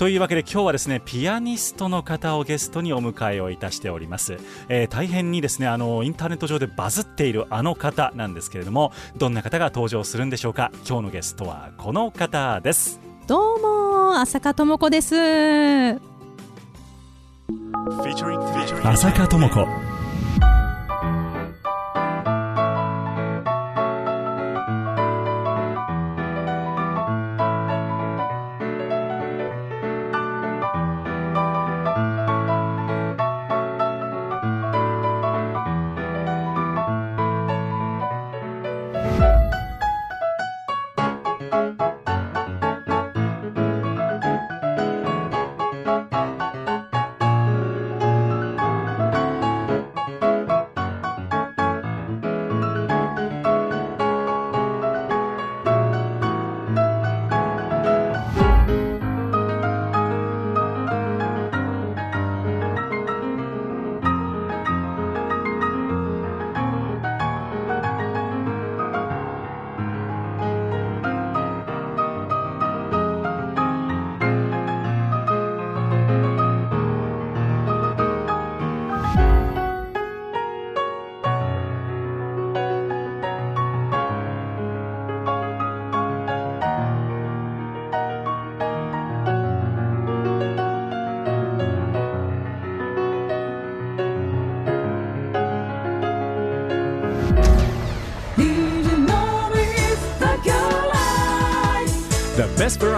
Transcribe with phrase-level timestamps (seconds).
[0.00, 4.38] というわけで今日はですねピアニストの方をゲストにお迎えをいたしております、
[4.70, 10.72] えー、大変にですねあのインターネット上でバズっているあの方なんですけれどもどんな方が登場するんでしょうか？
[10.88, 12.98] 今日のゲストはこの方です。
[13.26, 15.16] どうも浅香智子です。
[15.16, 15.98] 浅
[19.12, 19.66] 香智子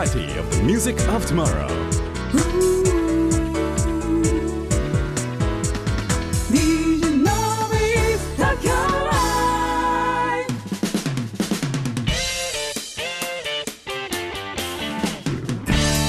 [0.03, 1.69] variety of the music of tomorrow.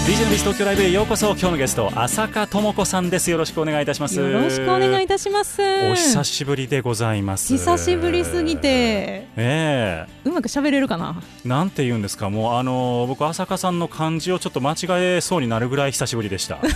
[0.06, 1.28] DJ のビス東京ライブへようこそ。
[1.31, 3.30] 今日のゲスト浅香智子さんです。
[3.30, 4.20] よろしくお願いいたします。
[4.20, 5.62] よろしくお願いいたします。
[5.62, 7.54] お久しぶりでございます。
[7.54, 8.68] 久しぶりすぎて。
[8.68, 10.06] ええ。
[10.10, 11.22] うまく喋れるかな？
[11.46, 14.76] なんて言うんですかもうあの僕浅香さんの漢字をちょっと間違
[15.18, 16.60] えそうになるぐらい久しぶりでした。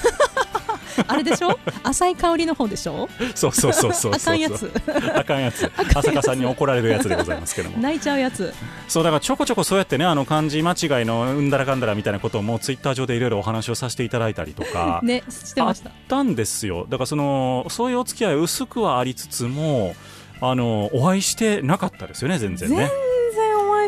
[1.09, 1.59] あれでしょ？
[1.83, 3.07] 浅い香りの方でしょ？
[3.35, 4.71] そうそうそうそうあかんやつ。
[5.15, 5.71] あかんやつ。
[5.95, 7.77] 浅香さんに怒られるやつでございますけども。
[7.77, 8.51] 泣いちゃうやつ。
[8.87, 15.89] そうだからちょこちょこそうやってねあの漢字間違いのうんだらかんだらみたいなことをもうツイッター上でいろいろお話をさせていただいたりとか ねしてました。
[15.91, 16.87] あったんですよ。
[16.89, 19.95] だからそのそういうお付き合い薄くはありつつも
[20.41, 22.89] あのお会いしてなかったですよね全然ね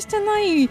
[0.01, 0.69] してない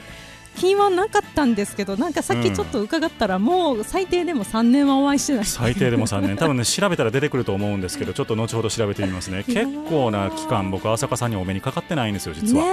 [0.57, 5.45] 気はなかったんですけどなんかさっきちょっと伺ったら、もう最低でも3年はお会いしてない。
[5.45, 6.37] 最低でも3年。
[6.37, 9.45] 多分ね調べたら出てくると思うんですけど ちょっと後ほど調べてみますね。
[9.45, 12.71] 結構な期間僕浅香さんにお目にかかってないんですよ実は、ね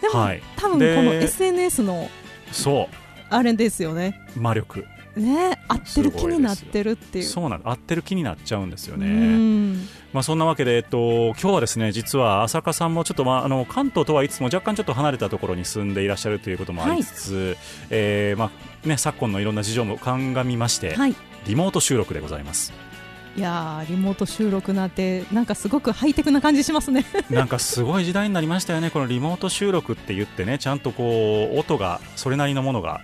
[0.00, 0.42] でも、はい。
[0.56, 2.10] 多分この SNS の
[2.50, 2.88] そ
[3.30, 4.20] あれですよね。
[4.36, 4.84] う魔力
[5.16, 7.24] ね合ってる気になってるっていう。
[7.24, 9.76] そうなん合ってる気になっちゃうんですようねん。
[10.12, 17.56] まあそんなわけで、えっと、今日はですね実は浅香さんもちょっと、まあ、あの関東とはいつも若干ちょっと離れたところに住んでいらっしゃるということもありつつ、
[17.90, 18.50] えーま
[18.84, 21.14] あね、昨今のいろんな事情も鑑みまして、はい。
[21.46, 22.72] リモート収録でございます。
[23.34, 27.06] いやーリモート収録なんてなんかすごくハイテクな感じしますね。
[27.30, 28.90] なんかすごい時代になりましたよね。
[28.90, 33.00] このリモート収録って言ってねちゃんとこう音がそれなりのものが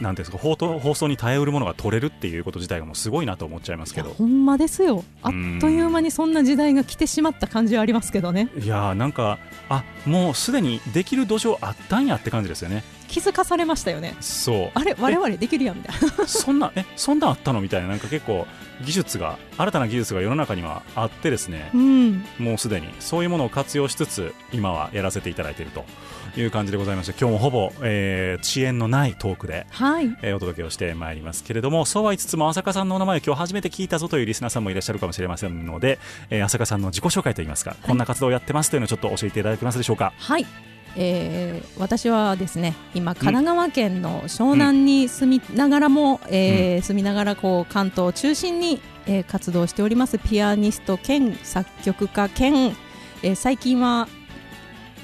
[0.00, 4.10] なんですか放送放送に耐えうるものが取れるっていうこと自体がもうすごいなと思っちゃいますけど。
[4.10, 5.04] ほんまですよ。
[5.22, 8.48] あっという間にそんな時代が来てしまった感じはありますけどね。
[8.60, 9.38] いやーなんか
[9.68, 12.84] あもうすでにできる土壌あったんやって感じですよね。
[13.08, 14.16] 気づかされましたよね。
[14.20, 14.70] そう。
[14.74, 16.26] あれ我々できるやんみたいな。
[16.26, 17.88] そんなえそんなんあったのみたいな。
[17.88, 18.46] なんか結構
[18.84, 21.70] 技術が新たな技術が世の中にはあってですね。
[21.74, 22.24] うん。
[22.38, 25.84] もうすでにそういうものを活用しつつ今はやらせていただいていると
[26.40, 30.16] いう感じでございまして今日もほぼ、えー遅延のないトークで、はい。
[30.22, 35.98] えーお届けをしてまいりますけれどもそうは言いつつも浅香さんのお名前を今日初めて聞いたぞというリスナーさんもいらっしゃるかもしれませんので、
[36.30, 40.12] えー浅香さんの自己紹介といいますか、こんな活動をやってますというのをちょっと教えていただけますでしょうか。
[40.18, 40.46] はい、
[40.96, 52.76] えー私はですね今神奈川県の湘南に住みながらも、えー住みながらこう関東を中心に、えー活動しておりますピアニスト兼作曲家兼、
[53.22, 54.08] えー最近は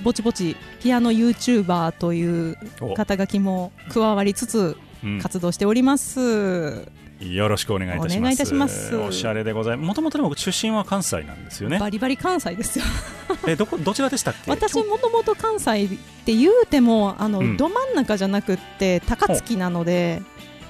[0.02, 6.88] ぼちぼちピアノ YouTuber というお肩書きも加わりつつうん活動しております、
[7.20, 8.18] よろしくお願いいたします。
[8.18, 9.86] お願いいたしますおしゃれでございます。
[9.88, 11.78] もともとでも出身は関西なんですよね。
[11.78, 12.84] バリバリ関西ですよ
[13.48, 14.50] えどこどちらでしたっけ？
[14.50, 15.88] 私もともと関西っ
[16.24, 20.22] て言うてもあの、うんど真ん中じゃなくって高槻なので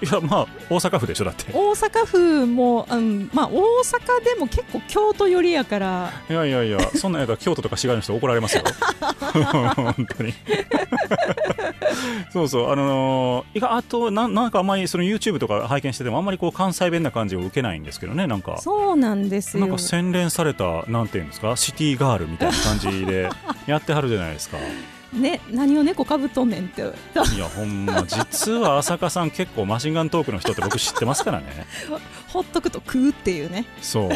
[0.03, 1.53] いやまあ大阪府でしょだって。
[1.53, 8.65] 大阪府も、うんまあ、大阪でも結構京都寄りやからいやいやいやそんなんやったら京都とか滋賀の人怒られますよ。
[9.33, 10.35] 本当に。
[12.33, 18.59] そうそうあのーいやあとなんなんかあんまりその YouTube とか拝見しててもあんまりこう関西弁な感じを受けないんですけどねなんか。
[18.59, 23.29] そうなんですよなんか洗練されたなんていうんですかシティガールみたいな感じで
[23.67, 24.59] やってはるじゃないですか。
[25.13, 26.83] ね何を猫かぶとんねんって。
[26.83, 26.85] い
[27.39, 31.67] やほんま実は浅香さん結構マシンガントークの人って僕知ってますからね。
[32.29, 33.67] ほっとくと食うっていうね。
[33.81, 34.11] そう。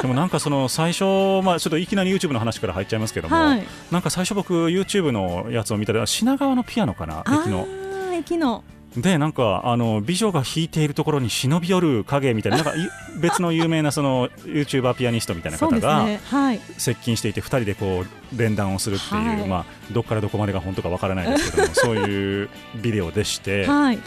[0.00, 3.66] でもなんかその最初、まあ、ちょっといきなり YouTube の話から入っちゃいますけども、はい。
[3.90, 7.66] なんか最初僕 YouTube のやつを見たら品川のピアノかな駅の。
[8.14, 8.64] 駅の
[8.96, 12.88] でなんかあの美女が弾いているところに忍び寄る影みたいななんかい
[13.20, 16.20] 別の有名なその YouTuber ピアニストみたいな方がね。
[16.24, 16.60] はい。
[16.78, 19.48] 接近していて2人でこう連弾をするっていう、はい。
[19.48, 23.98] まあ、どっからどこまでが本当かわからないですけども そういうビデオでして、はい。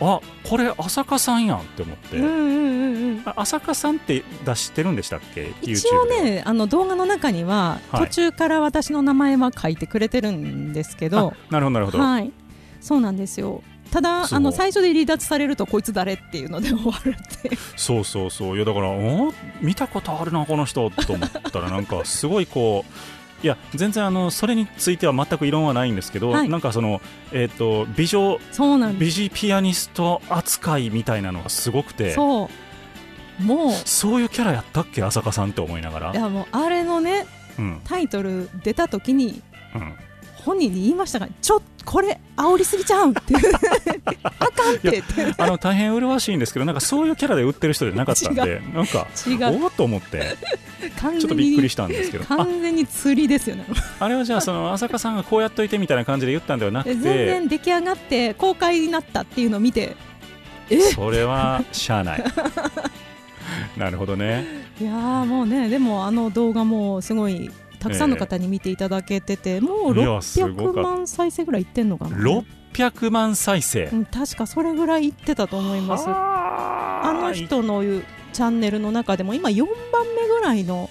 [0.00, 2.80] あこれ浅香さんやんって思って、うんうんうん
[3.36, 5.52] 浅香さんって出してるんでしたっけ？
[5.60, 8.06] 一応ねあの動画の中には、はい。
[8.06, 11.34] 途中から私の名前は書いてくれてるんですけど。
[11.50, 12.32] あなるほどなるほど、はい。
[12.80, 18.56] そうなんですよただあの最初で離脱されるとこいつ誰っていうので終わるってそうそうそう。
[18.56, 26.48] いやだからお見たことあるなこの人と思ったら なんかすごいこういや全然あのそれについては全く異論はないんですけど、はい。
[26.48, 27.00] なんかその、
[27.32, 33.42] えー、と美女そうなん美人ピアニスト扱いみたいなのがすごくてそう。
[33.42, 36.12] もうそういうキャラやったっけ浅香さんって思いながら。
[36.12, 37.26] い、やもうあれのね
[37.58, 37.80] うん。
[37.84, 39.42] タイトル出た時に
[39.74, 39.94] うん、
[40.40, 43.20] 本人に言いましたがちょこれ煽りすぎちゃうんって
[44.22, 44.98] あかんって。
[44.98, 49.62] ってあの大変麗しいんですけどなんかそういうキャラで売ってる人じゃなかったんで なんか違う。
[49.62, 50.36] おおと思って
[51.00, 52.24] ちょっとびっくりにしたんですけど。
[52.24, 53.64] あ完全に釣りですよね。
[53.98, 59.96] あれはじゃあその浅香さんがこうやっといてみたいな感じで言ったんではなく全て然出来上がって公開になったっていうのを見て
[60.94, 62.24] それはしゃあない。
[63.76, 64.44] なるほどね。
[64.80, 70.82] いやーもうねでもあの動画もすごいたくさんの方に見ていただけてて、もういやすご600かった。
[70.82, 72.16] 万再生ぐらいいってんのかな。
[72.16, 73.86] 600万再生。
[73.86, 76.04] うん、確かそれぐらいいってたと思います。
[76.06, 77.00] あ。
[77.04, 80.90] あの人のチャンネルの中でも今4番目ぐらいの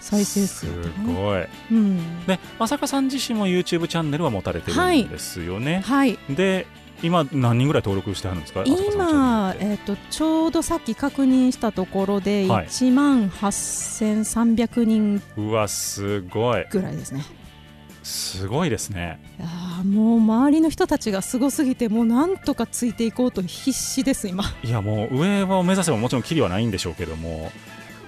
[0.00, 0.66] 再生数す
[1.04, 1.46] ごい。
[1.72, 2.26] うん。
[2.26, 6.18] で浅香さん自身も YouTube チャンネルは持たれてるんですよね、はい。
[6.30, 6.66] で
[7.02, 8.64] 今何人ぐらい登録してはるんですか？
[8.64, 12.66] 今、えっとちょうどさっき確認したところではい。
[12.66, 16.66] 1万8300人うわすごい。
[16.70, 17.24] ぐらいですね、
[18.02, 19.20] すごいですね。
[19.38, 24.42] いもう周りの人たちがすごすぎてもうなんとかついていこうと必死です今。
[24.64, 27.52] いやもう上を目指せばもちろんキリはないんでしょうけども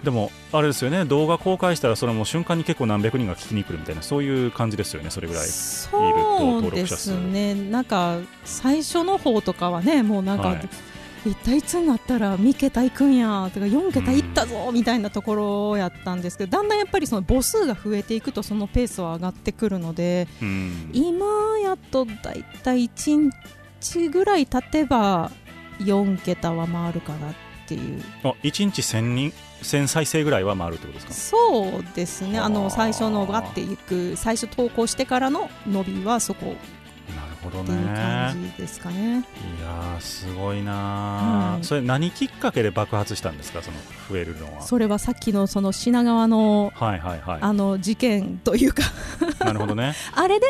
[0.03, 1.05] でもあれですよね。
[1.05, 5.11] 動画公開したらそれも瞬間に結構何百人が聞きに来るみたいなそういう感じですよね。
[5.11, 7.55] それぐらいそうですね。
[7.55, 10.69] なんか最初の方とかはねもうなんか、はい。
[11.27, 20.91] 一体いつになったら3桁いくんやとか4桁いったぞみたいなところやったんですけど、だんだんやっぱりその母数が増えていくとそのペースは上がってくるのでうん。
[20.95, 21.27] 今
[21.63, 23.31] やっとだいたい1
[23.83, 25.31] 日ぐらい経てば
[25.81, 27.35] 4桁は回るかなっ
[27.67, 28.03] ていう。
[28.25, 29.33] あ1日1000人？
[29.63, 31.13] 1000再生ぐらいは回るってことですか？
[31.39, 32.39] そうですね。
[32.39, 32.49] あはあ。
[32.49, 36.47] の最初のわっていく最初投稿してからの伸びはそこ。
[37.11, 39.19] なるほどっていうね感じですかね。
[39.19, 41.65] いやーすごいなー、はい。
[41.65, 43.63] それ何きっかけで爆発したんですか？
[43.63, 43.77] その
[44.09, 44.63] 増えるのは。
[44.63, 48.83] それはさっきのその品川のはいはいはあの事件というか。
[49.43, 49.95] いなるほどね。
[50.15, 50.47] あれで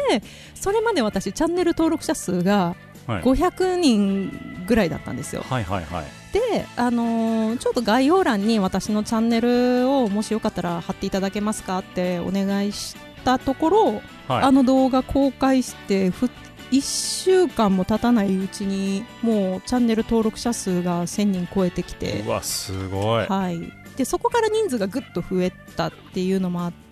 [0.55, 2.77] それまで私チャンネル登録者数が
[3.07, 3.23] はい。
[3.23, 5.43] 500人ぐらいだったんですよ。
[5.49, 14.43] はいはいはいで、あのーちょっと概要欄に私のチャンネルをもしよかったら貼っていただけますかってお願いしたところ、はい。
[14.45, 16.31] あの動画公開して2
[16.71, 22.21] 1週間も経たないうちにもうチャンネル登録者数が1000人超えてきて。
[22.21, 23.27] うわすごい。
[23.27, 23.61] はい、
[23.97, 26.90] でそこから人数がぐっと増えたっていうのもあって、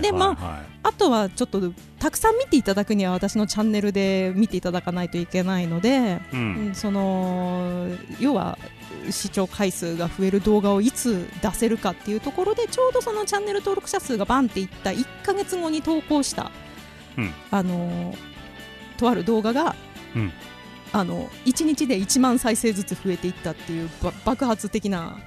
[0.00, 1.60] でまあはあとはちょっと
[1.98, 7.88] たくさん見ていただくには私のチャンネルで見ていただかないといけないので、い、ううんんその
[8.20, 8.56] 要は
[9.10, 16.50] 視聴回数が増える動画をいつ出せるかっていうところでちょうどそのチャンネル登録者数がバンっていった1ヶ月後に投稿した、
[17.18, 17.32] うん。
[17.50, 18.14] あの
[18.96, 19.74] とある動画が、
[20.14, 20.32] うん。
[20.92, 25.18] あの1日で1万再生ずつ増えていったっていうば爆発的な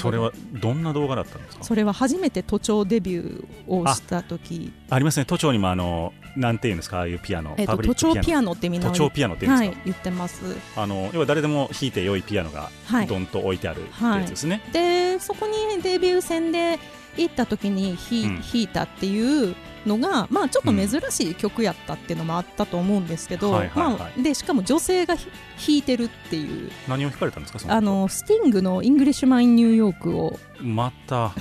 [0.00, 1.64] それはどんな動画だったんですか？
[1.64, 4.72] それは初めて都庁デビューをした時。
[4.90, 5.24] ありますね。
[5.26, 6.98] 都庁にもあのなんていうんですか？
[6.98, 10.56] ああいうピアノ、えっと都庁ピアノってみんな都庁ピアノっていうんですか、はい、言ってます。
[10.76, 13.06] あの要は誰でも弾いて良いピアノがはい。
[13.06, 16.78] ドンと置いてあるやつですね、でそこにデビュー戦で
[17.16, 18.40] 行った時に弾,、うん。
[18.40, 19.54] 弾いたっていう
[19.88, 25.28] のが、まあ、ちょっと珍しい曲やったっていうのもあったと思うんですけど、まあ、でしかも女性がひ
[25.66, 30.38] 弾いてるっていう何を弾かれたんですかそのあのスティングの「イングリッシュマン・ニューヨーク」を。
[30.60, 31.32] また。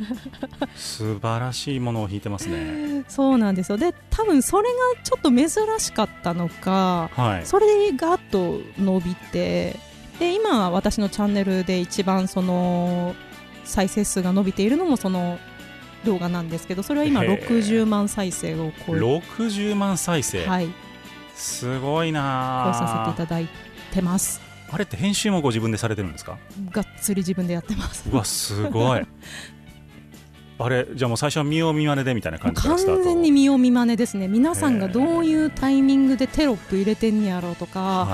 [0.74, 3.04] 素晴らしいものを弾いてますね。
[3.08, 3.78] そうなんですよ。
[3.78, 7.46] で多分それがちょっと珍しかったのかはい。
[7.46, 9.78] それでガッと伸びて
[10.18, 13.14] で今私のチャンネルで一番その
[13.64, 15.38] 再生数が伸びているのもその
[16.04, 17.46] 動画なんですけどそれは今へー。
[17.48, 20.72] 60万再生を超え,、60万再生、はい、超
[21.34, 23.48] すごいえなさせていただい
[23.92, 24.40] てます。
[24.70, 26.38] あれって編集もご自分でされてるんですか？
[26.70, 28.08] がっつり自分でやってます。
[28.10, 29.02] うわすごい。
[30.58, 34.26] あれじゃあもう最初は見よう見まねでみたいな感じ完全に見よう見まねですね。
[34.26, 38.08] 皆さんがどういうタイミングでテロップ入れてんやろうとか、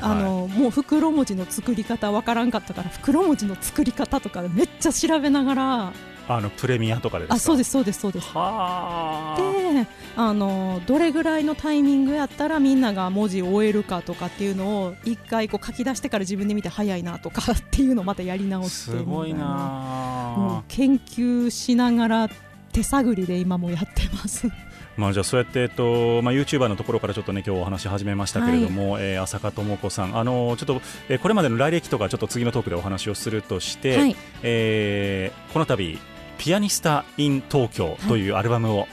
[0.00, 5.92] あのもう袋文字の作り方わからんかったから袋文字の作り方とかめっちゃ調べながら
[6.28, 8.28] あのプレミアとかであそうですすそうですそうです。
[8.30, 9.40] はあ。
[9.40, 9.86] で
[10.16, 22.28] あのどれぐらいのタイミングやったらみんなが文字を終えるかとかっていうのを一回こう書き出してから自分で見て早いなとかっていうのをまたやり直してすごいなう研究しながら
[22.72, 24.48] 手探りで今もやってます。
[24.96, 35.98] まあじゃあそうやってえっとまあ YouTuber のところからちょっとね今日お話し始めましたけれども、えー浅香智子さんあのちょっと、えーこれまでの来歴とかちょっと次のトークでお話をするとして、はい、えーこの度
[36.38, 38.86] ピアニスタ in 東京というアルバムを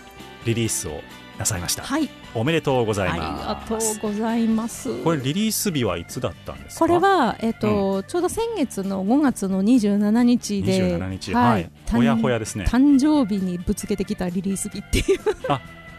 [0.46, 1.02] リリースを
[1.38, 5.04] なさいました、はい、おめでとうございありますがとうございます。
[5.04, 6.80] これリリース日はいつだったんですか？
[6.86, 11.34] これは、えっとちょうど先月の5月の27日で27日。
[11.34, 12.66] はい、ほやほやですね。
[12.68, 15.20] 誕生日にぶつけてきたリリース日っていう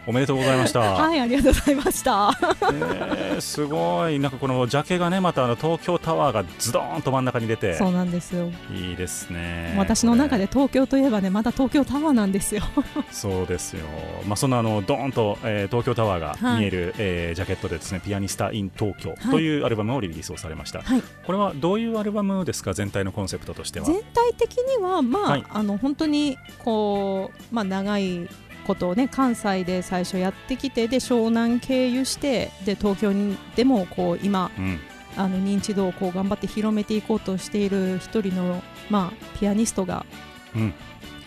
[0.05, 2.37] おめでとうございました、はいありがとうございました。
[2.73, 4.19] えーすごい。
[4.19, 7.75] なんかこのジャケがねまたあの東京タワーがズドーンと真ん中に出て。
[7.75, 8.51] そうなんですよ。
[8.73, 9.75] いいですね。
[9.77, 12.63] 私の中でで東京といえばねまだ東京タワーなんですよ。
[13.11, 13.85] そうですよ、
[14.25, 16.61] まあ、そんなあのドーンと、えー東京タワーがはい。
[16.61, 19.19] 見える、えージャケットでですねピアニスタ in 東京はい。
[19.29, 21.03] というアルバムをリリースをされました、はい。
[21.27, 22.73] これはどういうアルバムですか？
[22.73, 23.85] 全体のコンセプトとしては。
[23.85, 25.43] 全体的にはまあ、はい。
[25.47, 28.27] あの本当にこうまあ長い
[28.71, 34.79] ことをね関西で最初やってきてで湘南経由してで東京にでもこう今うん。
[35.17, 40.05] あの認知度をこう頑張って広めていこうとしている一人の、まあ、ピアニストが、
[40.55, 40.73] うん。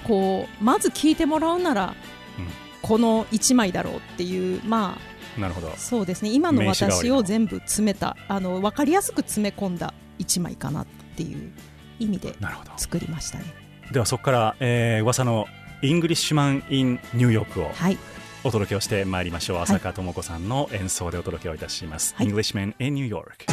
[0.05, 1.95] こうまず聴いてもらうなら、
[2.39, 2.49] うん。
[2.81, 4.97] この1枚だろうっていう、ま
[5.37, 5.69] なるほど。
[5.69, 6.31] あ、そうですね。
[6.31, 10.87] 今の私を全部詰めたあの分かりやすく詰め込んだ1枚かなっ
[11.17, 11.53] ていう
[11.99, 12.35] 意味で
[12.79, 13.45] 作りましたね。
[13.93, 15.47] ではそこから、えー、噂の
[15.85, 17.99] Englishman in New York をはい。
[18.43, 19.59] お届けをしてまいりましょう。
[19.59, 22.27] 浅香智子さんの演奏でお届けをいたします、はい。
[22.27, 23.45] Englishman in New York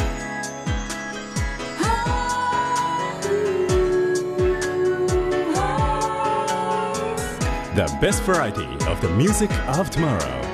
[7.74, 10.51] The best variety of the music of tomorrow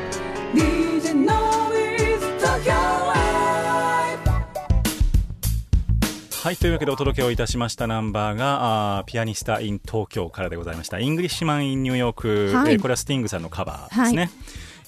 [6.40, 11.00] はいというわけでお届けをいたしましたナンバーがあーピアニスタ in 東京からでございました。
[11.00, 12.74] Englishman in New York、はい。
[12.74, 14.30] えーこれはスティングさんのカバーですね、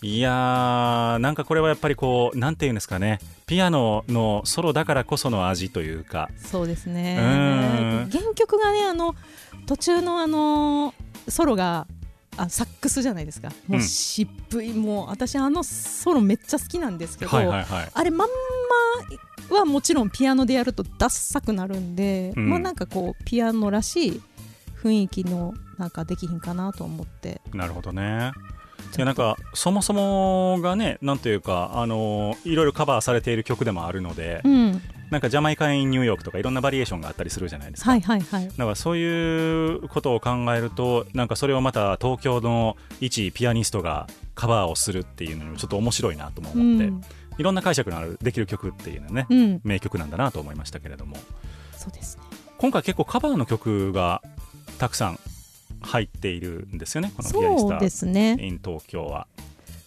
[0.00, 3.18] い、やーなんかこれはやっぱりこうなんていうんですかね。
[3.46, 6.30] ピアノのソロだからこその味というか。
[6.38, 8.08] そうですうねん。
[8.10, 9.16] 原曲がねあの
[9.66, 10.94] 途中のあの
[11.28, 11.88] ソロが
[12.36, 13.50] あサックスじゃないですか。
[13.66, 17.90] もう渋い、もう私あのソロめっちゃ好きなんですけど、はいはいはい。
[17.92, 18.28] あれまん
[19.50, 22.50] まはもちろんピアノでやるとダッサくなるんで、うん。
[22.50, 24.22] まあなんかこうピアノらしい
[24.82, 27.40] 雰囲気のなんかできひんかなと思って。
[27.52, 28.32] なるほどね
[28.96, 34.82] いやなんかそもそもがねなんというかあのいろいろカバーされている曲でもあるので、うん。
[35.10, 38.48] なんかジャマイカインニューヨークとかいろんなバリエーションがあったりするじゃないですか、はいはいはい。
[38.48, 44.06] だからそういうことを考えるとなんかそれをまた東京の一ピアニストが
[44.36, 47.02] カバーをするっていうのにもちょっと面白いなともう思って、ん、
[47.38, 51.16] いろんな解釈のあるできる曲っていうのはね、うん、名曲なんだなと思いましたけれども。
[51.76, 52.22] そうですね。
[52.58, 54.22] 今回結構カバーの曲が
[54.78, 55.18] たくさん
[55.80, 58.36] 入っているんですよねこのそうですね。
[58.40, 59.26] in 東京は。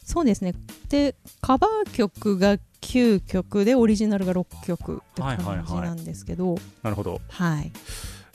[0.03, 0.53] そうですね。
[0.89, 6.55] でカバー曲が9曲でオリジナルが6曲ってはいはいはい感じなんですけど。
[6.81, 7.21] なるほど。
[7.29, 7.71] はい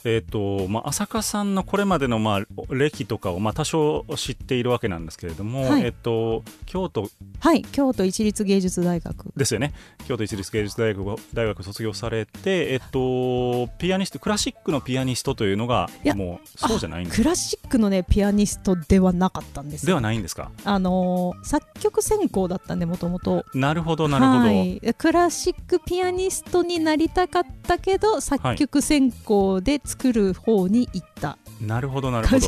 [0.05, 5.83] えーとまあ、浅香さんのこれまでの、まあ、歴とかを、まあ、多少知っているわけなんですけれども、はい。
[5.83, 9.31] えー、と京都はい京都一律芸術大学。
[9.35, 9.73] ですよね。
[10.07, 17.17] 京都一律芸術大学を大学卒業されて、えっと、ピアニストクラシックのピアニストというのがいやもうそうじゃないんです。
[17.17, 19.83] クラシックのねピアニストではなかったんです。
[19.83, 20.51] よではないんですか？
[20.63, 31.37] あのー作曲専攻だったんでもともとなるほどなるほど、はい、クラシックピアニストになりたかったけど作曲専攻で作る方に行った。
[31.59, 32.47] なるほどなるほど。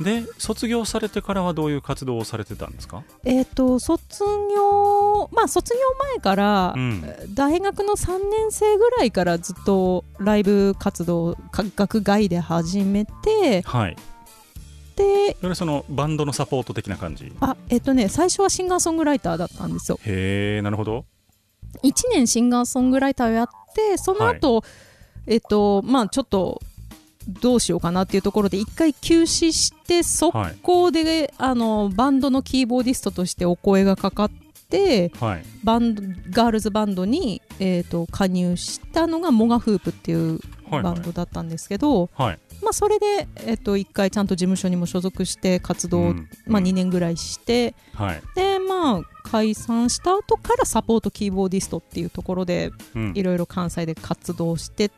[0.00, 3.04] で卒業されてからはどういう活動をされてたんですか？
[3.24, 4.24] えっと卒
[4.54, 5.80] 業まあ卒業
[6.14, 7.04] 前から、うん。
[7.34, 13.96] 大学の3年生ぐらいからずっとライブ活動か学外で始めてはい。
[14.96, 17.32] でそれそのバンドのサポート的な感じ？
[17.40, 19.98] あえっとね最初はシンガーソングライターだったんですよ。
[20.04, 21.04] へえなるほど。
[21.84, 24.62] 1年シンガーソングライターをやってその後、
[25.26, 26.60] えっとまあちょっと
[27.28, 34.30] どうしようかなっていうところで一回休止して速攻で、あのバンドのキーボーディストとしてお声がかかっ
[34.68, 35.44] てはい。
[35.62, 40.82] バンドガールズバンドに、えー、と加入したのがモガフープっていうはい。
[40.82, 46.66] バンドだったんですけど、はいまあ、それで、えー、と一回ちゃんと事務所にも所属して活動を、うんまあ、うん。
[46.66, 48.22] 2年ぐらいして、はい。
[48.34, 53.12] でまあ解散した後からサポートキーボーディストっていうところでうん。
[53.14, 54.90] いろいろ関西で活動して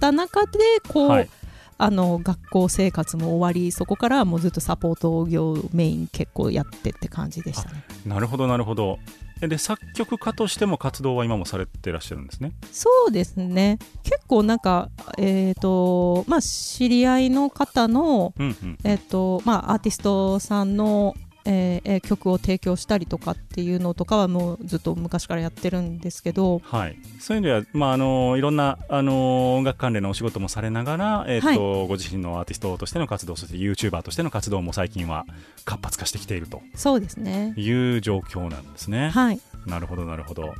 [0.00, 1.30] た中でこう、はい。
[1.76, 7.82] あの学校生活も終わりそこからはもうずっとサポート業をメイン結構やってって感じでしたね。
[8.06, 8.98] なるほどなるほど。
[9.00, 12.52] えで作曲家としても活動は今もされてらっしゃるんですね？
[12.72, 13.78] そうですね。
[14.02, 14.88] 結構なんか
[15.18, 18.78] えっ、とまあ知り合いの方のうんうん。
[18.84, 21.14] えっ、とまあアーティストさんの
[21.44, 26.60] えーえー曲を提供したりとかっていうのとかはもうずっと昔からやってるんですけど。
[26.64, 35.24] はい、そういう意味では、まあ、あのいろんなあの音楽関連のお仕事もされながら、えーとご自身のアーティストとしての活動そして YouTuber としての活動も最近は
[35.64, 36.62] 活発化してきていると。
[36.74, 37.54] そうですね。
[37.56, 39.10] いう状況なんですね。
[39.10, 39.40] はい。
[39.66, 40.54] なるほどなるほど。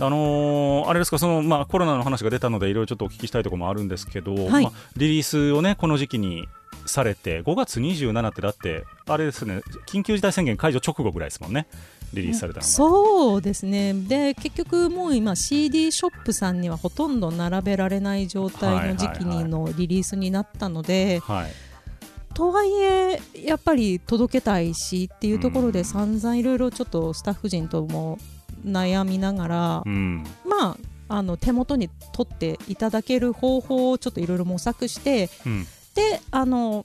[0.00, 4.64] あのーあれですかその、まあ、コロナの話が出たのでいろいろちょっとお聞きしたいところもあるんですけど、はい。
[4.64, 6.48] まあ、リリースをねこの時期に
[6.86, 11.66] されて5月27ってだってあれですね緊急事態宣言解除直後ぐらいですもんね。
[12.14, 12.66] リリースされたのが。
[12.66, 13.92] そうですね。
[13.92, 21.52] で結局もう今 CD ショップさんにはほとんど並べられない状態の時期にのリリースになったので、はい。
[22.34, 25.84] とはいえやっぱり届けたいしっていうところでうん。
[25.84, 28.18] 散々いろいろちょっとスタッフ陣とも
[28.64, 30.24] 悩みながら、うん。
[30.44, 36.84] まああの手元に取っていただける方法をちょっといろいろ模索してうんであの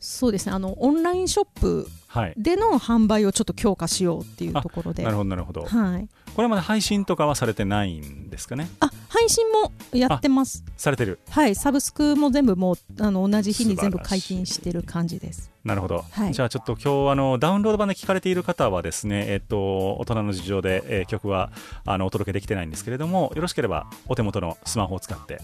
[0.00, 5.02] そうですねあのオンラインショップはい、での販売をちょっと強化しようっていうところで。
[5.02, 5.64] なるほどなるほど。
[5.64, 8.68] はい、これまで配信とかはされてないんですかね？
[8.78, 10.64] あ配信もやってます。
[10.76, 11.18] されてる。
[11.28, 15.50] はいサブスクも全部もうあの同じ日に全部解禁してる感じです。
[15.64, 16.32] なるほど、はい。
[16.32, 21.50] じゃあちょっと今日あのダウンロード版で聞かれている方はですねえっと大人の事情で、えー曲は
[21.84, 25.40] あのお届けできてないんですけれどもよろしければお手元のスマホを使って、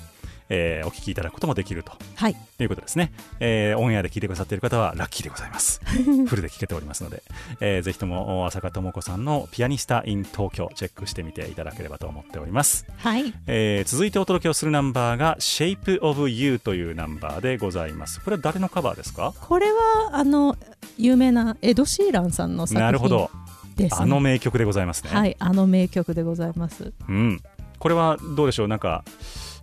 [0.51, 1.93] えーお聞きいただくこともできると。
[2.17, 2.37] はい。
[2.59, 5.81] いうことですね、えーオンエアで聞いてくださっている方はラッキーでございます。
[6.27, 7.23] フルで聞けておりますので、
[7.61, 12.85] えーぜひとも浅香智子さんのピアニスタ in 東京チェックしてみていただければと思っております。
[12.99, 13.33] はい。
[13.47, 18.21] えー続いてお届けをするナンバーが Shape of You というナンバーでございます。
[18.21, 19.33] これは誰のカバーですか？
[19.41, 20.57] これはあの
[20.99, 23.31] 有名なエド・シーランさんの作品なるほど。
[23.77, 26.93] ね、あの名曲でございますね、はいあの名曲でございます。
[27.09, 27.41] うん、
[27.79, 28.69] これはどうでしょう？
[28.69, 29.05] なんか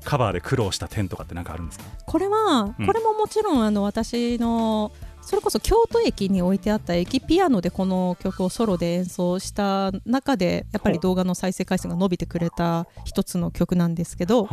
[0.07, 1.85] カバーで苦労した点とかって何かあるんですか？
[2.05, 2.85] これは、うん。
[2.85, 4.91] これももちろんあの私の
[5.21, 14.45] それこそ京都駅に置いてあった駅ピアノでこの曲をソロで演奏した中でやっぱり動画の再生回数が伸びてくれた一つの曲なんですけど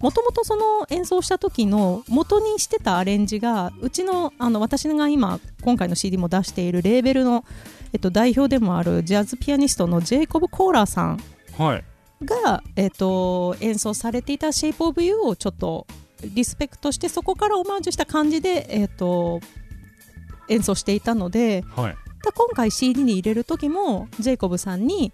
[0.00, 7.46] もともとその演奏した時の元にしてたアレンジがうちのあの私が今今回の CD も出しているレーベルの、
[7.94, 11.20] えっと、代表でもあるジャズピアニストのジェイコブ・コーラーさん
[11.56, 11.84] はい
[12.24, 15.86] が、えっと、演奏されていた「Shape of You」をちょっと
[16.22, 19.40] リスペクトしてそこからオマージュした感じで、えっと、
[20.48, 21.96] 演奏していたのではい。
[22.24, 25.12] だ今回 CD に入れる時もジェイコブさんに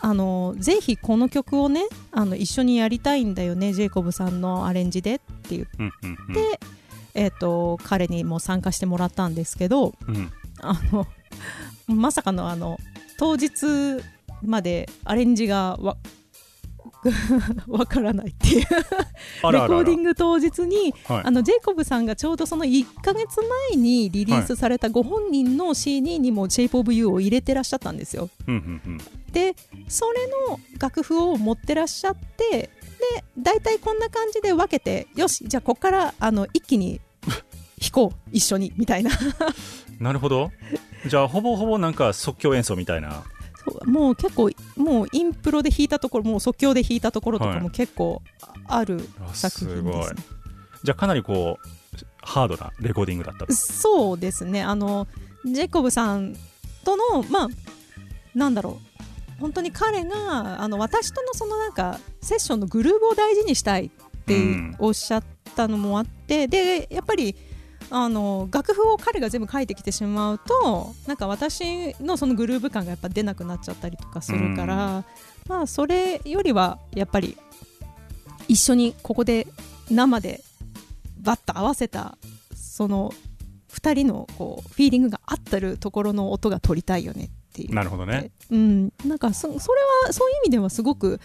[0.00, 6.36] あのぜひこの曲をねあの一緒にやりたいんだよねジェイコブさんのアレンジでって言って、うんうんうん。
[7.14, 10.30] えー、と彼にも参加してもらったんですけどうん。
[10.60, 11.06] あの
[11.86, 12.78] まさかのあの
[13.18, 14.02] 当日
[14.42, 15.96] までアレンジがわ
[17.66, 18.64] わからないっていう。
[18.64, 18.66] レ
[19.42, 21.22] コーディング当日にはい。
[21.24, 23.40] あのジェイコブさんがちょうどその1ヶ月
[23.72, 28.30] 前にリリースされたご本人の CD にも「Shape of You」を入れてらっしゃったんですよ。
[29.32, 29.54] で
[29.88, 32.70] それの楽譜を持ってらっしゃってで
[33.38, 37.00] 大体こんな感じで分けてよしじゃあここからあの一気に
[37.80, 39.10] 弾こう一緒にみたいな。
[39.98, 40.50] なるほど。
[41.06, 43.24] じゃあほぼほぼなんか即興演奏みたいな
[43.84, 47.60] もう結構もうインプロで弾いたところもう即興で弾いたところとかはい。
[47.60, 48.22] も結構
[48.66, 50.22] あるあ作すごい品ですね。
[50.82, 51.68] じゃあかなりこう
[52.22, 53.52] ハードなレコーディングだったと。
[53.52, 54.62] そうですね。
[54.62, 55.06] あの
[55.44, 56.36] ジェイコブさん
[56.84, 57.48] とのまあ
[58.34, 59.40] なんだろう。
[59.40, 63.90] 本当に彼があの私とのそのなんかセッションのグルーヴを大事にしたいっ
[64.24, 64.76] てうん。
[64.78, 65.24] おっしゃっ
[65.56, 67.34] たのもあって、でやっぱり
[67.94, 75.04] あの楽譜を彼が全部書いてきてしまうとなんか私のそのグルーヴ感がやっぱ出なくなっちゃったりとかするから、
[75.46, 77.36] まあそれよりはやっぱり
[78.48, 79.46] 一緒にここで
[79.90, 80.42] 生で
[81.20, 82.16] バッと合わせた
[82.54, 83.12] その
[83.70, 87.74] 2人のこうフィーリングが合ってるところの音が取りたいよねっていう。
[87.74, 88.30] なるほどね。
[88.50, 91.20] うん、なんかそそれはそういう意味ではすごく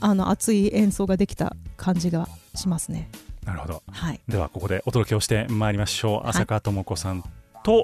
[0.00, 3.08] あの熱い演奏ができた感じがしますね。
[3.48, 3.82] なるほど。
[3.90, 6.26] はい、ではここでお届けをしてまいりましょう。
[6.26, 6.30] い。
[6.30, 7.24] 浅香智子さん
[7.64, 7.82] と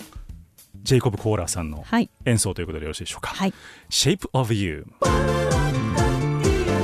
[0.82, 3.54] ジェイコブ・コーラーさんのはい、演奏ということでよろしいでしょうか、はい、
[3.88, 4.86] Shape of You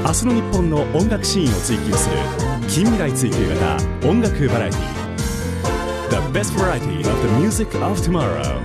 [0.06, 2.16] 明日の日本の音楽シーンを追求する
[2.68, 4.80] 近未来追求型音楽バラエティ。
[6.08, 8.58] The best variety of the music of tomorrow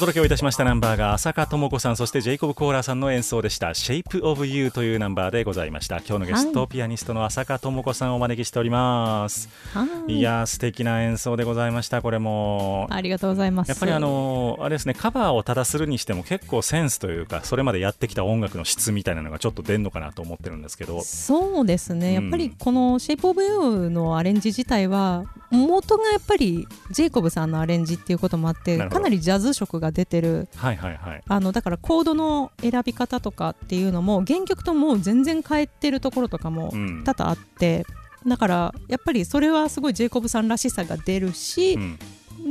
[0.00, 3.68] 届けをいたしましたナンバーが浅香智子さんそしてジェイコブ・コーラーさんの演奏でした。
[3.68, 5.98] Shape of You というナンバーでございました。
[5.98, 9.50] 今日のゲスト、はいピアニストの浅香智子さんをお招きしております。
[9.74, 10.18] はい。
[10.18, 12.86] いやー素敵な演奏でございましたこれも。
[12.88, 13.68] ありがとうございます。
[13.68, 21.02] やっぱりあのーあれですねカバーをただするにしても結構センスというかそれまでやってきた音楽の質みたいなのがちょっと出んのかなと思ってるんですけど。
[21.02, 30.48] そうですね、うんやっぱりこの「Shape of You」のアレンジ自体は元がやっぱりジェイコブさんのアレンジっていうこともあってかなりジャズ色が出てる。
[30.56, 31.22] はいはいはい。
[31.26, 37.04] あのだからコードの選び方とかっていうのも原曲ともう全然変えてるところとかもうん。
[37.04, 37.84] 多々あって、
[38.26, 41.98] だからやっぱりそれはすごいジェイコブさんらしさが出るし、うん。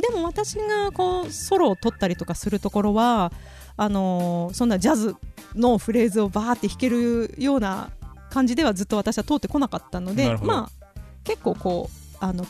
[0.02, 3.32] でも私がこうソロを取ったりとかするところは
[3.76, 5.16] あのーそんなジャズ
[5.56, 7.90] のフレーズをバーって弾けるような
[8.30, 10.88] 感じではずっと私は通ってこなかったのでまあ
[11.24, 12.46] 結構こうあの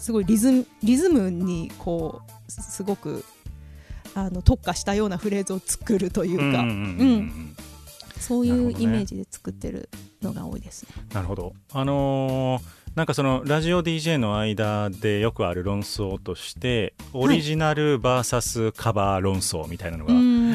[0.00, 3.24] すごいリズムリズムにこうすすごく
[4.14, 7.54] あの特化したようなフレーズを作るというか、うん
[8.18, 9.88] そういうイメージで作ってる
[10.20, 10.90] のが多いですね。
[11.14, 11.54] なるほど。
[11.72, 20.06] あのーなんかそのラジオ DJ の間でよくある論争としてオリジナル VS カバー論争みたいなの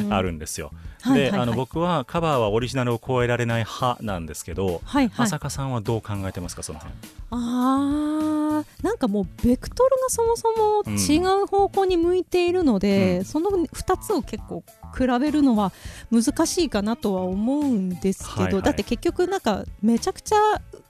[0.10, 0.68] があるんですよ。
[0.68, 0.76] はい
[1.06, 5.26] はいはいであの僕はカバーはオリジナルを超えられない派なんですけど、はいはい。
[5.26, 6.96] 浅香さんはどう考えてますかその辺？
[7.32, 13.26] あーなんかもうベクトルがそもそも違う方向に向いているので、うん。
[13.26, 14.64] その2つを結構
[14.98, 15.72] 比べるのは
[16.12, 18.62] 難しいかなとは思うんですけど、はいはい。
[18.64, 20.38] だって結局なんかめちゃくちゃ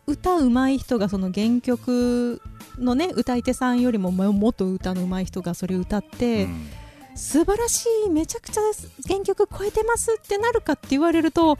[0.07, 2.41] 歌うまい人がその原曲
[2.77, 6.67] のね歌い手さんよりもももっと歌のうまい人がそれ歌って、うん
[7.15, 8.61] 素晴らしいめちゃくちゃ
[9.07, 11.57] 原曲超えてますってなるかって言われると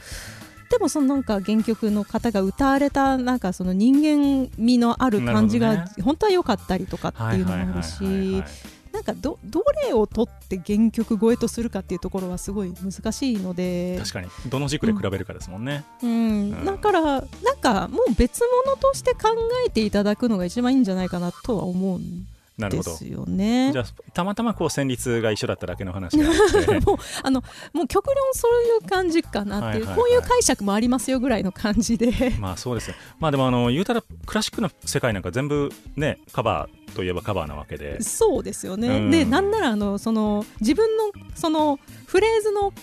[0.70, 8.44] でもそのなんか原曲の方が歌われたなんかその人間味のある感じが本当は良かったりとかっていうのもあるし
[8.92, 14.30] なんかどどれを取って原曲超えとするかっていうところはすごい難しいので確かに。
[14.50, 15.84] どの軸で比べるかですもんね。
[16.02, 16.10] うん。
[16.10, 16.66] うん。
[16.66, 17.22] だからなん
[17.60, 19.36] かもう別物として考
[19.68, 22.26] えていただくのが一番いいんじゃないかなとは思うん
[22.58, 22.92] なるほど。
[22.92, 23.80] ですよねじ。
[23.80, 26.28] ゃあたまたまこう旋律が一緒だっただけの話 もう
[27.24, 32.96] あのもう極論そういう感じかなっていう、こういう解釈もありますよぐらいの感じで まあそうですよ。
[33.20, 38.02] まあでもあの言うたらクラシックの世界なんか全部ねカバーといえばカバーなわけで。
[38.02, 42.74] そうですよね、うんでなんならあのその自分のそのフレーズの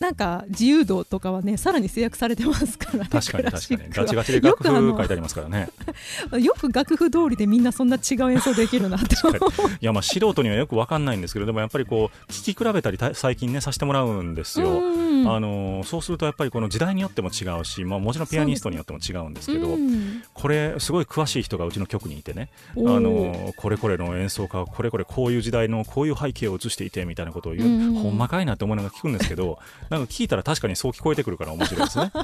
[0.00, 3.90] なんか自由度とかはねさらに制約されてますからね確かに確かに。
[3.90, 5.68] ガチガチで楽譜書いてありますからね。
[6.40, 20.22] よく楽譜通りでみんなそんな違う演奏できるなっていやまあ素人にはよく分かんないんですけれどもやっぱりこう聞き比べたりた最近ねさせてもらうんですよ、うんあのそうするとやっぱりこの時代によっても違うし、まあ、もちろんピアニストによっても違うんですけどうん。
[20.32, 27.94] これすごい詳しい人がうちの局にいてねあのこれこれの演奏家はこれこれこういう時代のこういう背景を映していてみたいなことを言う、うんうん。
[27.94, 29.58] ほんまかいなって思いながら聞くんですけど
[29.90, 32.12] なんか聞いたら確かにそう聞こえてくるから面白いですね。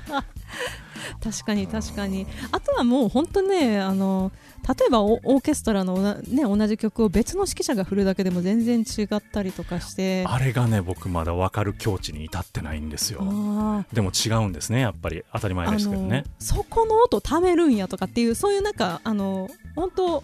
[1.22, 4.32] 確かに確かにあとはもう本当ねあの
[4.68, 13.20] 例えばオオーケストラのね、同じ曲を別の指揮者が振るだけでも全然違ったりとかしてあれがね僕まだ分かる境地に至ってないんですよ。
[13.22, 16.24] あでも違うんですねやっぱり当たり前あですけどね。
[16.38, 20.22] そこの音貯めるんやとかっていうそういうなんかあの本当う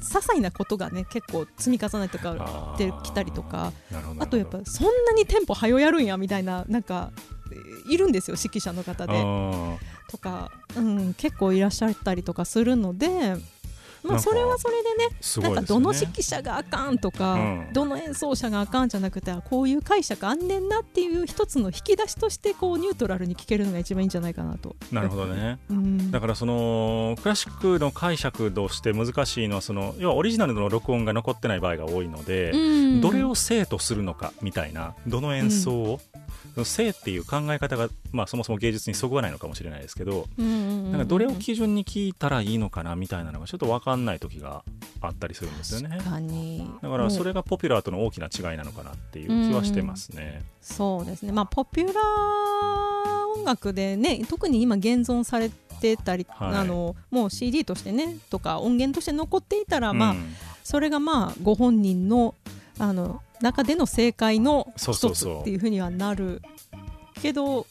[0.00, 3.72] 些細なことがね結構積み重ねとかあーできたりとか。
[4.18, 7.12] あとやっぱそんなにテンポ早やるんやみたいななんか
[7.88, 9.12] えいるんですよ指揮者の方で。
[10.08, 13.36] とか、うん、結構いらっしゃったりとかするので、
[14.06, 15.62] まあ、それはそれでねすなんか。
[15.62, 24.76] どの指揮者があかんとか、うんどの演奏者があかんじゃなくてあこういう解釈あんねんなっていう一つの引き出しとしてこうニュートラルに聴けるのが一番いいんじゃないかなと。
[24.92, 25.58] なるほどね。
[25.70, 36.00] うん、だからそのクラシックの解釈として難しいのはその要はオリジナルの録音が残ってない場合が多いので、うんどれを正とするのかみたいなどの演奏を、
[36.54, 44.62] その正っていう考え方が、まあ、そもそも芸術にそぐわないのかもしれないですけど、うんうんうんなんかどれを基準に聞いたらいいのかなみたいなのがちょっと分かんない時が
[45.00, 45.96] あったりするんですよね。
[45.98, 46.70] 確かに。
[46.82, 50.42] だからそれがポピュラーとの大きな違いなのかなっていう気はしてますね。
[50.60, 51.32] そうですね。
[51.32, 56.54] まあポピュラー音楽でね特に今現存されてたり、はい。
[56.56, 60.34] あのもう CD としてねとか音源として残っていたら、まあうん。
[60.62, 62.34] それがまあご本人の
[62.78, 66.42] あの中での正解の一つっていうふうにはなる
[67.22, 67.66] けど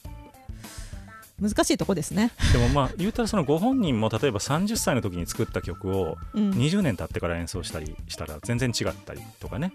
[1.41, 2.31] 難しいとこですね。
[2.53, 9.73] でもまあ言うたらそのご本人も例えば30歳の時に作った曲をうん、20年経ってから演奏したりしたら全然違ったりとかね。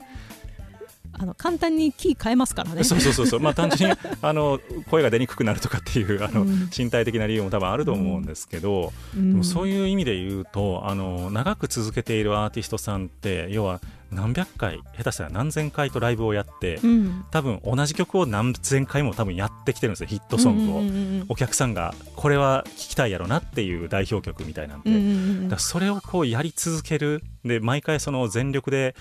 [1.13, 2.83] あの簡単にキー変えますからね。
[2.83, 3.41] そうそうそうそう。
[3.41, 4.59] まあ単純に あの
[4.91, 6.71] 声が出にくくなるとかっていうあの、うん。
[6.77, 9.31] 身体的な理由も多分あると思うんですけど、うん。
[9.33, 13.81] でもそういう意味で言うとあの長く続けているアーティストさんって要は
[14.13, 17.25] 何百回下手したら何千回とライブをやって、うん。
[17.31, 27.23] 多分同じ曲を何千回も多分やってきてるんですよヒットソングを、うんうんうんお客さんがこれは聴きたいやろなっていう代表曲みたいなんで、うんうんうんそれをこうやり続ける。
[27.45, 28.95] で毎回その全力で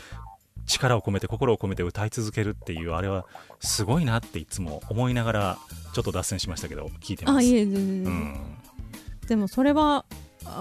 [0.66, 3.26] 力を込めて心を込めて歌い続けるっていうあれは
[3.60, 5.58] すごいなっていつも思いながら
[5.94, 7.38] ちょっと脱線しましたけど聞いてます。
[7.38, 8.38] あいえ全然うん。
[9.28, 10.09] でもそれはあ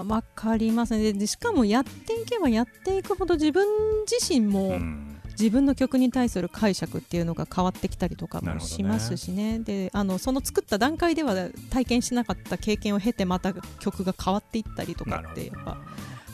[0.03, 3.67] 分かりますねでしかもやっていけばやっていくほど自分
[4.05, 5.15] 自身もうん。
[5.39, 9.59] 自分の曲に対する解釈っていうのが変わってきたりとかもしますしね。
[9.59, 11.33] であのその作った段階では
[11.69, 15.77] 体験しなかった経験を経てまた曲が変わっていったりとかってやっぱ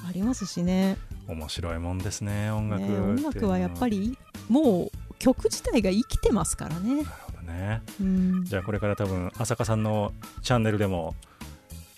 [0.10, 0.98] ありますしね。
[1.28, 2.82] 面白いもんですね音楽。
[2.82, 4.18] ね音楽はやっぱり
[4.50, 6.96] もう曲自体が生きてますからね。
[6.96, 7.84] なるほどね。
[8.02, 8.44] うん。
[8.44, 11.14] じゃあこれから多分浅香さんのチャンネルでも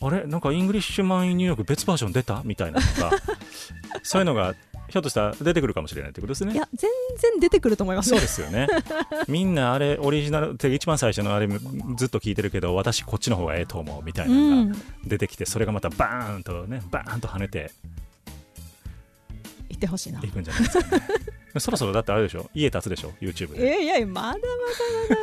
[0.01, 0.25] あれ？
[0.25, 2.41] なんか Englishman in New York 別バージョン出た？
[2.45, 2.79] みたいな。
[2.81, 3.11] とか。
[4.03, 4.53] そういうのが
[4.89, 6.53] ひょっとしたら出てくるかもしれないってことですね。
[6.53, 8.67] いや全然出てくると思いますそうですよね。
[9.27, 14.81] みんなあれオリジナルって一番最初のあれずっと聞いてるけど私こっちの方がええと思うみたいなのがうん。
[15.05, 17.71] 出てきてそれがまたバーンとねバーンと跳ねて
[19.77, 20.19] 言ってほしいな。
[20.23, 21.03] いくんじゃないですかね。
[21.59, 22.49] そろそろだってあれでしょ？
[22.53, 23.77] 家建つでしょ？YouTube で。
[23.77, 24.39] えいやいやまだまだ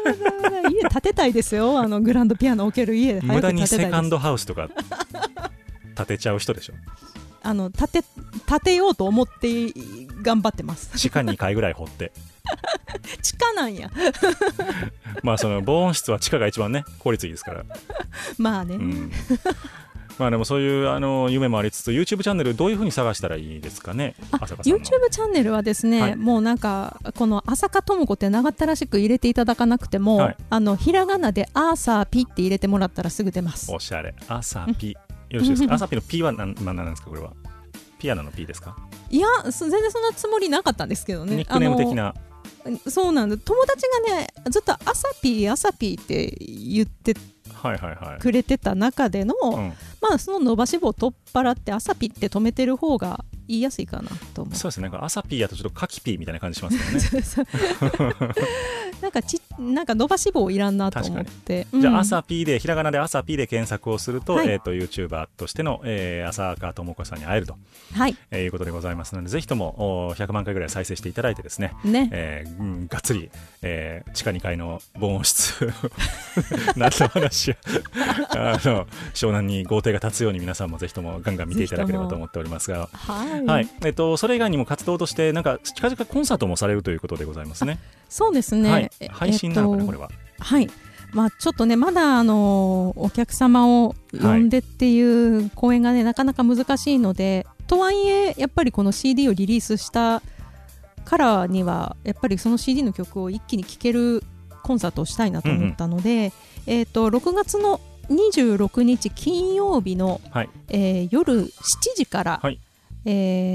[0.05, 4.69] まだまだまだ家建てたいですよあのグランドピアノ置ける家無駄にセカンドハウスとか
[5.97, 6.75] 建てちゃう人でしょ
[7.43, 8.05] あの建て
[8.47, 9.73] 建てようと思って
[10.23, 12.11] 頑張ってます地下2階ぐらい掘って
[13.23, 13.91] 地下なんや
[15.23, 17.65] まあその防音室は地下が一番ね効率いいですから
[18.39, 19.13] まあね、うん
[20.19, 26.17] まあでもそういうあの夢もありつつ YouTube チャンネルどういうふうに探したらいいですかね？YouTube チャンネルはですね、はい。
[26.17, 30.37] もうなんかこの朝香智子って長ったらしく入れていただかなくても、はい。
[30.51, 33.73] あのひらがなでアーサーピって入れてもらったらすぐ出ます。
[33.73, 34.15] おしゃれ。
[34.29, 34.97] 朝ピ
[35.31, 35.75] よろしいですか？
[35.75, 37.11] 朝ピの P は何何なんですか？
[37.11, 37.33] これは。
[37.99, 38.77] ピアノの P ですか？
[39.11, 41.37] いやそ全然そんなつもりなかったんですけどね。
[41.37, 42.15] ニックネーム的な。
[42.89, 47.15] そうなんだ友達がねずっとアサピーアサピーって言って
[48.19, 49.73] くれてた中での、うん。
[50.01, 54.55] まあその伸ばし棒を取っ払ってアサピって止めてる方が言いやすいかなと思う。
[54.55, 54.89] そうですね。
[54.89, 57.47] なんか朝ピーやとちょっとカキピーみたいな感じしますよね。
[59.01, 64.49] なんかちっなんか伸ばし棒いらんなと思って、うんじゃあ、朝 P で、ひらがなで朝 P で検索をすると、はい。
[64.49, 67.57] えっ、と、YouTuber としての、えー、浅川智子さんに会えると、
[67.95, 68.17] はい。
[68.31, 73.31] えーいうことでございますので、ぜひともお100万回ぐらい再生していただいてですね、ね、えーうん、がっつり、
[73.63, 75.73] えー地下2階の防音室
[76.77, 77.57] 何の話や
[78.31, 83.69] あの湘南に豪邸が建つように皆さんもぜひともガンガン見ていただければと思っておりますが、はい、はい。
[83.85, 87.79] えっとそれ以外にも活動としてなんか近々コンサートもされるということでございますね。
[88.09, 88.91] そうですね、はい。
[89.01, 90.11] え、配信なのかな、えっとこれは。
[90.39, 90.71] はい。
[91.13, 100.23] まあ、ちょっとねまだあのお客様を呼んでっていう公演がね、なかなか難しいのでとはいえやっぱりこの CD をリリースした
[101.05, 104.25] からにはやっぱりその CD の曲を一気に聴ける
[104.65, 106.33] コンサートをしたいなと思ったので、
[106.67, 110.51] えっと6月の26日金曜日の、はい。
[110.69, 111.49] えー夜7
[111.95, 112.59] 時から、はい
[113.05, 113.11] え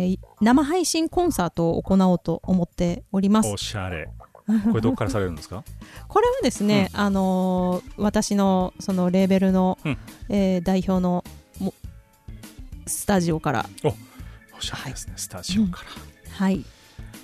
[0.08, 3.50] ー生配信コンサートを行おうと思っております。
[3.50, 3.58] お。
[3.58, 4.10] しゃれ。
[4.72, 5.64] これどこからされるんですか？
[6.08, 9.98] これはですね、あのー私のそのレーベルの、うん。
[10.30, 11.24] えー代表の
[11.60, 11.74] も
[12.88, 13.70] スタジオから、
[14.58, 15.90] おしゃれですね、スタジオから。
[16.36, 16.66] はい、い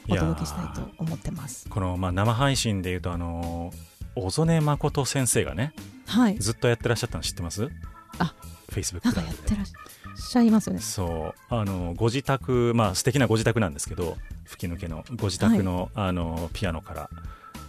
[0.08, 0.18] やー。
[0.18, 1.68] お届けしたいと思ってます。
[1.70, 5.74] この、まあ、生配信でいうと、あのー小曽根誠先生がね、
[6.06, 7.70] はい、ずっとやってらっしゃったの知ってます？
[8.18, 8.34] あ
[8.70, 9.78] Facebook なんかやってらっしゃ
[10.48, 10.80] いますよね。
[10.80, 11.54] そう。
[11.54, 17.10] あのご自宅まあ素敵なご自宅なんですけど吹き抜けのご自宅の,、あのピアノから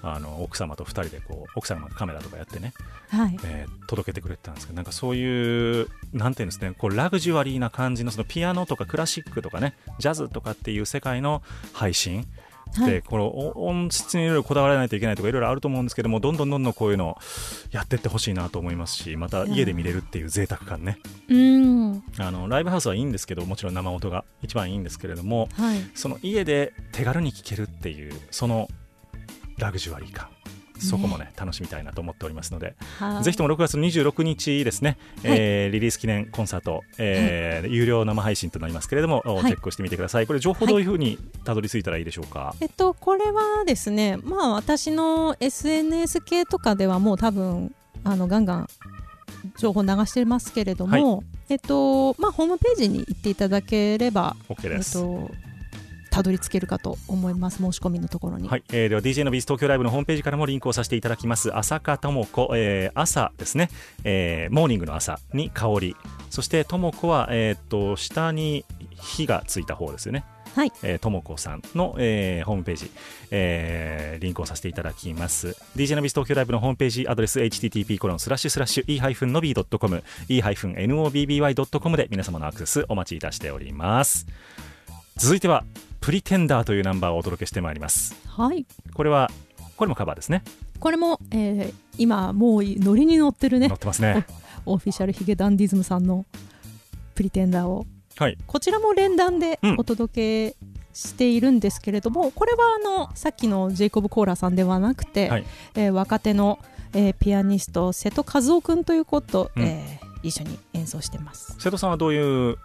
[0.02, 2.72] あの奥様と2人でこう奥様がカメラとかやってね、
[3.08, 12.26] はい、えー届けてくれてたんですけどなんかそういうなんていうんですねこうラグジュアリーな感じのそのピアノとかクラシックとかねジャズとかっていう世界の配信
[12.74, 17.18] で、はい、このお音質にいろいろこだわらないといけないとかいろいろあると思うんですけどもどんどんどんどんこういうの
[17.70, 20.98] やってってほしいなと思いますしまた家で見れるっていう贅沢感ね。
[21.28, 21.58] うー
[21.94, 28.68] ん、あのライブハウスはいいんですけどもちろん生音が一番いいんですけれどもはい、その家で手軽に聴けるっていうその
[29.58, 30.28] ラグジュアリー感
[30.78, 39.44] そこもね楽しみたいなと思っておりますので、はい、ぜひとも6月26日ですね、えーリリース記念コンサート、えー有料生配信となりますけれども、おはい。
[39.46, 40.26] チェックしてみてください。
[40.26, 48.68] これ情報どういうふうにたどり着いたらいいでしょうか、えっと、これはですね、まあ、私の SNS 系とかではもう多分あのガンガン
[49.58, 55.30] 情報流してますけれども、えっとまあ、ホームページに行っていただければ、OK えっです、と、
[56.16, 58.48] たどり着けるかと思います、申し込みのところに。
[58.48, 61.54] はい、えーでは DJ のビーズ東京ライブのホームページからもリンクをさせていただきます。
[61.54, 63.68] 朝香智子、えー朝ですね、
[64.02, 65.94] えーモーニングの朝に香り。
[66.30, 70.24] そして智子は、えーっと下に火がついた方ですよね。
[70.54, 72.90] はい、えー、ともこさんの、えーホームページ、
[73.30, 75.48] えーリンクをさせていただきます。
[75.76, 84.26] DJ のビス東京ライブのホームページアドレス http コロンスラッシュスラッシュ e-nobby.com e-nobby.com で皆様のアクセスお待ちいたしております。
[85.18, 85.64] 続いては
[86.06, 88.14] プリテンダーというナンバーをお届けしてまいります。
[88.28, 88.64] はい、
[88.94, 89.28] これは
[89.76, 90.44] これもカバーですね。
[90.78, 93.66] これも、えー今もうノリに乗ってるね。
[93.66, 94.24] 乗ってますね。
[94.66, 96.24] オフィシャルヒゲダンディズムさんの
[97.16, 97.86] プリテンダーを。
[98.18, 98.38] はい。
[98.46, 99.74] こちらも連弾でうん。
[99.78, 100.56] お届け
[100.92, 105.44] しているんですけれども、これはあのさっきのジェイコブ・コーラさんではなくて、はい。
[105.74, 106.60] えー若手の、
[106.94, 109.62] えーピアニスト瀬戸和夫君という子と、うん。
[109.64, 111.56] えー一緒に演奏してます。
[111.58, 112.56] 瀬戸さんはどういう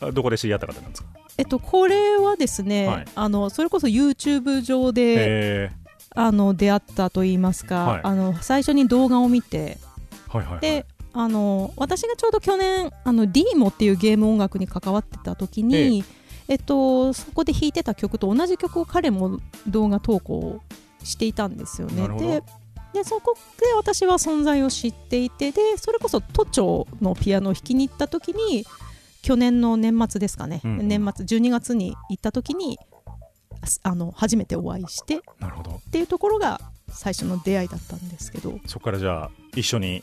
[0.00, 1.08] かどこで知り合った方なんですか？
[1.38, 3.04] えっと、これはですね、はい。
[3.14, 5.70] あのそれこそ YouTube 上で、え
[6.14, 8.00] あの出会ったといいますか、はい。
[8.02, 10.60] あの最初に動画を見てー、はいはいはい。
[10.60, 16.04] であの私がちょうど去年あの DMO っていうゲーム音楽に関わってた時に、
[16.48, 20.60] えっと、そこで弾いてた曲と同じ曲を彼も動画投稿
[21.02, 22.08] していたんですよね。
[22.18, 22.42] で
[22.92, 28.64] でそこで私は存在を知っていてでそれこそ都庁のピアノを弾きに行った時に
[29.28, 30.88] 去年の年末ですかね、うんうん。
[30.88, 32.78] 年末12月に行った時に
[33.82, 35.82] ああの初めてお会いしてっなるほど。
[35.92, 38.58] ていうところが最初の出会いだったんですけど。
[38.64, 40.02] そこからじゃあ一緒に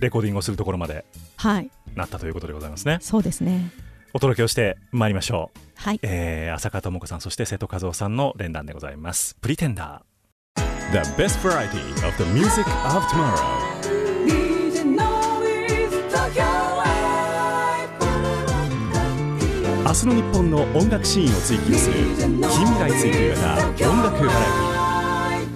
[0.00, 1.04] レコーディングをするところまで
[1.36, 1.70] はい。
[1.94, 2.96] なったということでございますね。
[3.02, 3.70] そうですね。
[4.14, 6.00] お届けをしてまいりましょう、はい。
[6.02, 9.34] えー、浅香智子さんそして瀬戸和夫さんの連弾でございます。
[9.42, 10.02] プリテンダ
[10.92, 11.76] The best variety
[12.08, 13.73] of the music of tomorrow.
[19.94, 25.46] 明日の日本の音楽シーンを追求する近未来追求型音楽バラエテ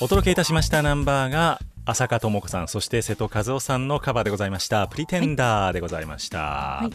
[0.00, 4.88] ーお届けいたしましたナンバーが浅香智子さんそして瀬戸和夫さんのカバーでございました。
[4.88, 6.90] プリテンダーでございました、い。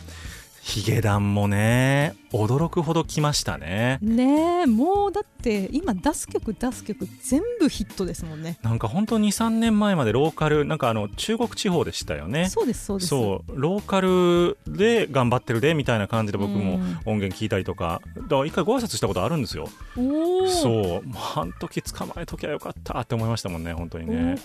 [0.61, 3.99] ヒゲダンもね驚くほど来ましたね。
[4.01, 8.57] ねえもうだって今出す曲出す曲全部ヒットですもんね。
[8.63, 12.49] なんか本当23年前までローカルなんかあの中国地方でしたよね。
[12.49, 13.09] そうですそうです。
[13.09, 13.51] そう。
[13.53, 16.99] ローカルで頑張ってるでみたいな感じで僕もうん。
[17.05, 18.01] 音源聞いたりとか。
[18.15, 19.69] だから一回ご挨拶したことあるんですよ。
[19.95, 21.03] おおそう。
[21.35, 24.37] あん時捕まえときゃよかったって思いましたもんね本当にね。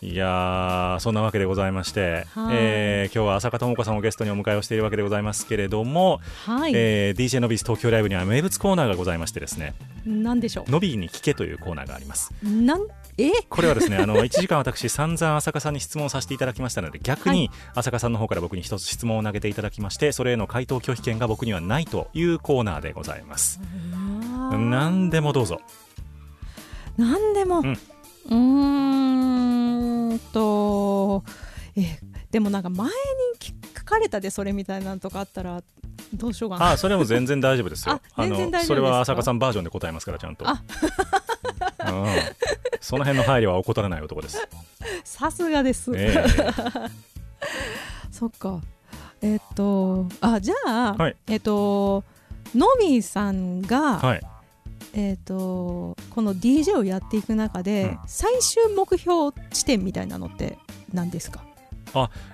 [0.00, 2.56] いやーそんなわけでございまして、はい。
[2.56, 9.74] えー今日は浅香智子さんをゲストにお迎えをしているわけでございますけれども、はい、えー DJ のビス東京ライブには名物コーナーがございましてですね
[10.06, 12.32] なんでしょ「のびに聞け」というコーナーがあります。
[12.44, 12.86] うなん
[13.18, 13.30] え？
[13.48, 23.60] これはですねあの1時間私散々浅香さんに質問させていただきましたので逆に浅香さんの方から僕に一つ質問を投げていただきましてそれへの回答拒否権が僕にはないというコーナーでございます。
[24.50, 25.60] 何でもどうぞ。
[26.96, 27.62] なんでも、
[28.30, 31.24] うんと
[31.76, 31.98] え
[32.30, 32.92] でもなんか前に
[33.38, 33.52] 聞
[33.82, 35.62] 書かれたでそれみたいなのとかあったら
[36.14, 36.70] どうしようかな。
[36.72, 38.00] あそれはもう全然大丈夫ですよ。
[38.14, 38.66] あ全然大丈夫ですか？
[38.66, 40.48] それは浅香さんバージョンで答えますからちゃんと。
[40.48, 40.62] あ。
[41.84, 42.06] うん、
[42.80, 44.38] その辺の配慮は怠らない男です、
[45.04, 46.24] さすがです、え
[48.10, 48.60] そっか。
[49.20, 51.16] えっとあじゃあ、はい。
[51.26, 52.04] えっと
[52.54, 54.20] のびーさんが、えはい。
[54.94, 57.98] えっとこの DJ をやっていく中で、うん。
[58.06, 60.56] 最終目標地点みたいなのって
[60.92, 61.42] 何ですか？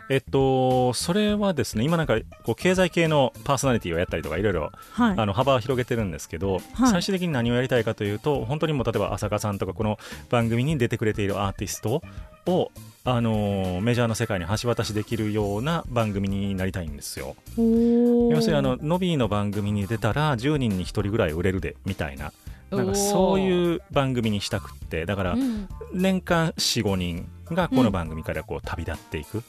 [0.09, 5.15] えっとそれはですね今なんかこう経済系のパーソナリティをやったりとかいろいろはい。
[5.17, 6.63] あの幅を広げてるんですけど、はい。
[6.91, 9.99] 最終的に何をやりたいかというと本当にもう例えば浅香さんとかこの
[10.31, 12.03] 番組に出てくれているアーティスト
[12.47, 12.71] を、
[13.05, 17.37] あのーメジャーの世界に橋渡しできるような番組になりたいんですよ。
[17.57, 22.33] 要するにあのノビーの番組に出たら10人に1人ぐらい売れるでみたいな
[22.71, 29.43] なんかそうういう番組にしたくってだからん、年間45人がこの番組からこう旅立っていく。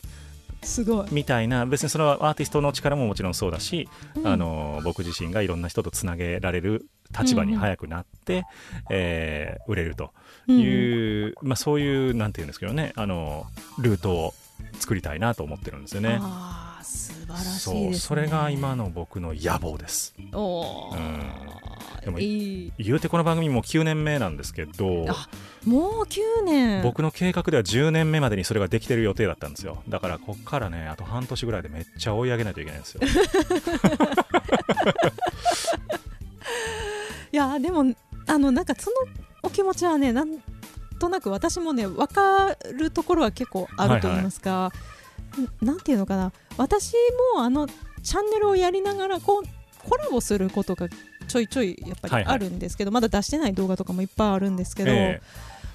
[0.61, 4.27] すごい、みたいな別にそのアーティストの力ももちろんそうだしうん。
[4.27, 8.43] あの僕自身がいろんな人とつなげられる立場に早くなって、
[8.89, 10.11] えー売れると
[10.47, 13.45] いう、まあ、そういうなんていうんですけどねあの
[13.77, 14.33] ルートを
[14.79, 16.17] 作りたいなと思ってるんですよね。
[16.21, 20.15] ああ素晴らしいです、そね、うそれが今の僕の野望です。
[20.33, 20.97] おー。
[20.97, 21.21] うん
[22.01, 22.73] でもいい。
[22.77, 25.27] 言うてこの番組もう9年目なんですけどあ
[25.65, 26.81] もう9年。
[26.83, 29.83] 僕の計画では10年目までにそれができてる予定だったんですよ。
[29.89, 33.01] だからこっからねあと半年ぐらいでめっちゃ追い上げないといけないんですよ。
[37.31, 37.85] いやでも
[38.27, 38.95] あのなんかその
[39.43, 40.39] お気持ちはねなん
[40.99, 44.71] となく私もね分かるところは結構あると言いますか、
[45.61, 46.31] んなんていうのかな。
[46.57, 46.93] 私
[47.33, 47.67] もあの
[48.03, 49.43] チャンネルをやりながらこう
[49.87, 50.87] コラボすることが
[51.29, 52.39] ちょいちょいやっぱはいはい。
[52.39, 55.21] りあるんですけど、まだ出してない動画とかもいっぱいあるんですけど、え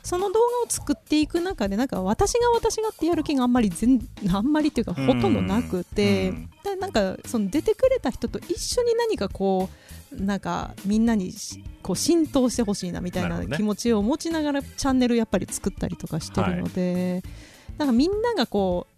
[0.03, 6.51] その動画を作っていく中でなんか私が私がってやる気があんまり全あんまりっていうかえほとんどなくて、うん。
[6.63, 9.71] でなんかその出てくれた人と一緒に何かこ
[10.13, 17.23] うなんかみんなにしこう浸透してほしいなみたいな気持ちを持ちながらチャンネルやっぱり作ったりとかしてるので、
[17.79, 18.94] なんかみんながこう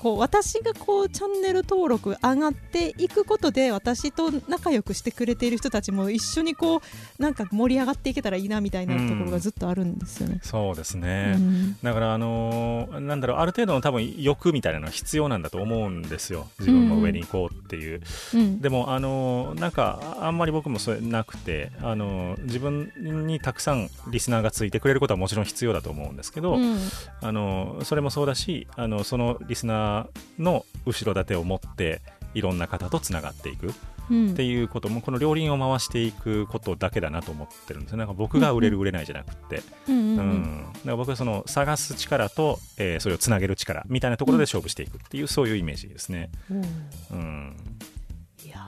[0.00, 10.40] こう私がこうチャンネル登録上がっていくことで私と仲良くしてくれている人たちも一緒にこうなんか盛り上がっていけたらいいなみたいなところがずっとあるんですよね。
[10.42, 11.76] そうですうね、ん。
[11.82, 16.48] だからあのーなんだろうある程度の多分欲みたいなのは必要なんだと思うんですよ。
[16.60, 18.00] 自分も上に行こうっていう、
[18.34, 18.60] うん。
[18.60, 22.90] でもあのーなんかあんまり僕もそれなくてあのー自分
[23.26, 26.78] にたくさんリスナーがついてくれることはもちろん必要だと思うんですけど、うん。
[27.20, 29.89] あのそれもそうだしあのそのリスナー
[30.38, 32.00] の後ろ盾を持って
[32.34, 33.72] いろんな方とつながっていく。
[34.10, 34.30] うん。
[34.32, 37.98] っていうこともこの両輪を回していくことだけだなと思ってるんですよ。
[37.98, 39.62] なんか僕が売れる売れないじゃなくって、
[40.84, 46.30] 僕はその探す力と、えーそれをつなげる力みたいなところで勝負していくっていう、そういうイメージですね、
[48.44, 48.66] いや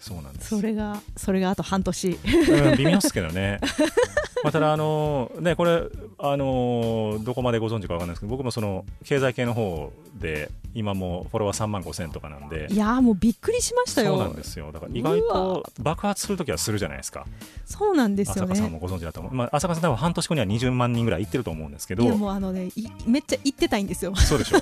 [0.00, 0.56] そうなんです。
[0.56, 2.10] それがそれがあと半年。
[2.10, 3.60] うん、微妙ですけどね。
[4.44, 5.82] まあ、ただ、あのね、これ、
[6.18, 14.70] あのどこまでご存知かわかんないですけど、僕もその経済系の方で、今もうフォロワー3万5千とかなんでい、やーもうびっくりしましたよそうなんですよ。
[14.72, 17.26] だから意外と爆発するときはするじゃないですか。
[17.64, 19.34] そうなんですよね浅香さんもご存知だと思う。
[19.34, 24.58] まあ、浅香さん多分半年後には20万人ぐらい行ってると思うんですけどいや、もうあのねいめっちゃ言ってたいんですよそうでしょ。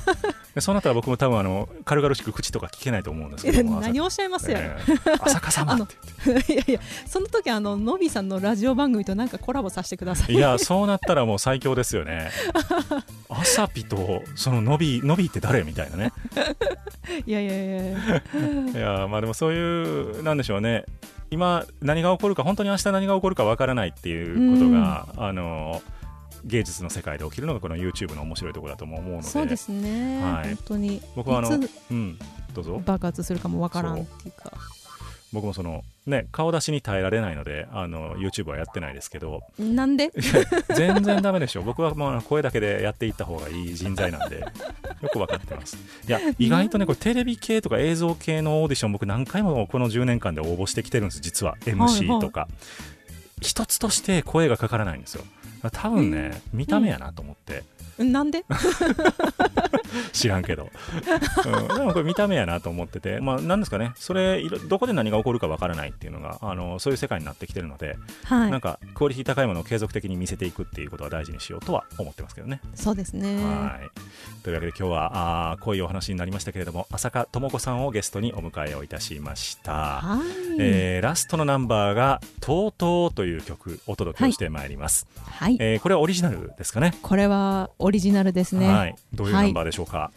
[0.55, 3.81] でそうなったら僕も多分あの軽々しく口とか聞けないと思うんですけども。
[3.81, 5.95] 何をおっしゃいますやええ浅香様って
[6.25, 6.53] 言って。
[6.55, 12.31] いやいやその時あののびさんのラジオ番組となんかコラボさせてくださいいや、そうなったらもう最強ですよね。
[13.29, 16.13] アサピと、そのノビ、ノビって誰みたいなね。
[17.27, 20.85] いやいやいやいやまあでもそういう、なんでしょうね。
[21.31, 25.83] 今、何が起こるか、本当に明日何が起こるかわからないっていうことが、あの、
[26.45, 29.29] 芸術の世界で起きるのがこの YouTube の面白いところだとも思うので。
[29.29, 31.51] そうですね、はい本当に僕はあの
[31.91, 32.19] うん。
[32.55, 34.51] どうぞ爆発するかもわからんっていうか
[35.31, 39.43] 僕もそのね顔出しに耐えられないのであの YouTube はやってないですけど。
[39.59, 40.11] なんで？
[40.75, 41.63] 全然ダメでしょ。
[41.63, 44.41] 僕はもう声だけでやっていった方がいい人材なんで。
[44.41, 44.47] よ
[45.11, 45.77] く分かってます。
[46.07, 51.57] いや意外とねこれテレビ系とか映像系のオーディション僕何回もこの10年間で応募してきてるんです実は。
[51.63, 52.49] MC とか、
[53.43, 55.25] 一つとして声がかからないんですよ
[55.73, 57.65] 多分ね見た目やなと思って、
[57.99, 58.45] なんで？
[60.13, 60.71] 知らんけど、
[61.47, 63.93] うん、でもこれ見た目やなと思ってて、まあ、なんですかね。
[63.97, 68.51] それどこで何が起こるかわからないっていうのがあのそういう世界になってきてるので、はい。
[68.51, 72.61] なんかクオリティ高いものを継続的に見せていくっていうことは大事にしようとは思ってますけどね。
[72.75, 73.37] そうですね。
[73.37, 73.91] はい。
[74.43, 79.73] というわけで今日はあーこういうお話になりましたけれども浅香智子さんをゲストにお迎えをいたしました。
[79.73, 86.93] はい、えーラストのナンバーが「とうとう」という曲お届けをしてまいります、はい、えーこれはオリジナルですかね？
[87.03, 90.11] これはオリジナルですね、はい、どういうナンバーでしょうか、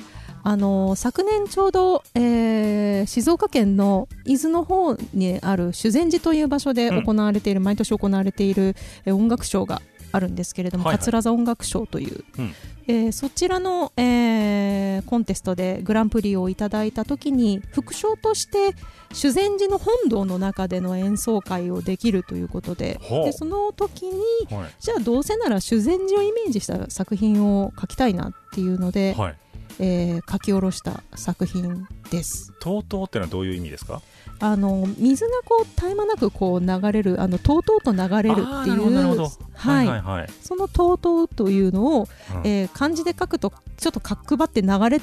[0.43, 7.03] あの昨年ちょうど、えー静岡県の伊豆の方にある修善寺という場所でうん。
[7.03, 8.75] 行われている、毎年行われている、
[9.05, 9.82] えー音楽賞が
[10.12, 10.99] あるんですけれども、はいはい。
[10.99, 12.53] 桂座音楽賞という、うん。
[12.88, 18.76] えーそちらの、えーコンテストでグランプリをいただいた時に副賞として
[19.14, 24.70] 修善寺の本堂の中での演奏会をできるということででその時にはい。
[24.80, 29.38] じゃあどうせなら修善寺をイメージした作品を書きたいなっていうので、はい、
[29.80, 32.53] えー書き下ろした作品です。
[32.59, 34.01] とうとうってのはどういう意味ですか？
[34.41, 39.19] あの水がこう絶え間なくこう流れるあのとうとうと流れるっていう
[39.53, 39.88] はい。
[39.88, 42.41] はいはい、そのとうとうというのを、うん。
[42.47, 45.01] えー漢字で書くとちょっと角張って流れ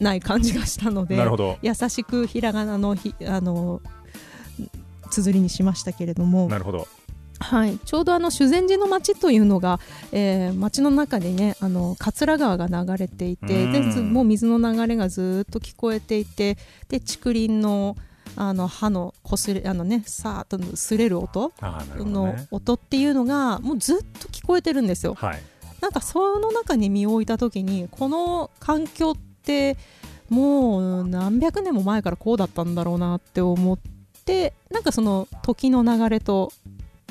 [0.00, 1.58] ない感じがしたのでなるほど。
[1.62, 3.80] 優しくひらがなのひあの
[5.10, 6.88] 綴りにしましたけれどもなるほど
[7.50, 9.78] はい、ちょうどあの修善寺の町というのが、
[10.12, 13.72] えー町の中でねあの桂川が流れていてうん。
[13.72, 16.56] でずもう水の流れがずっと聞こえていて
[16.88, 17.96] で竹林の
[18.36, 21.52] あの歯のこすれあのねさーっと擦れる音
[21.96, 22.48] のね。
[22.50, 25.14] 音っていうのがもうずっと聞こえてるんですよ。
[25.14, 25.42] はい。
[25.80, 29.76] なんかその中に身を置いた時にこの環境って
[30.30, 33.78] もう何百年も前からこうだったんだろうなって思っ
[34.24, 36.52] てなんかその時の流れと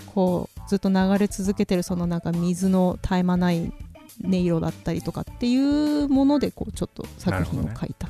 [0.04, 3.74] こうずっと流れ続けてるそのなんか水の絶え間ない
[4.24, 8.08] 音色だったりとかっていうものでこうちょっと作品を書いた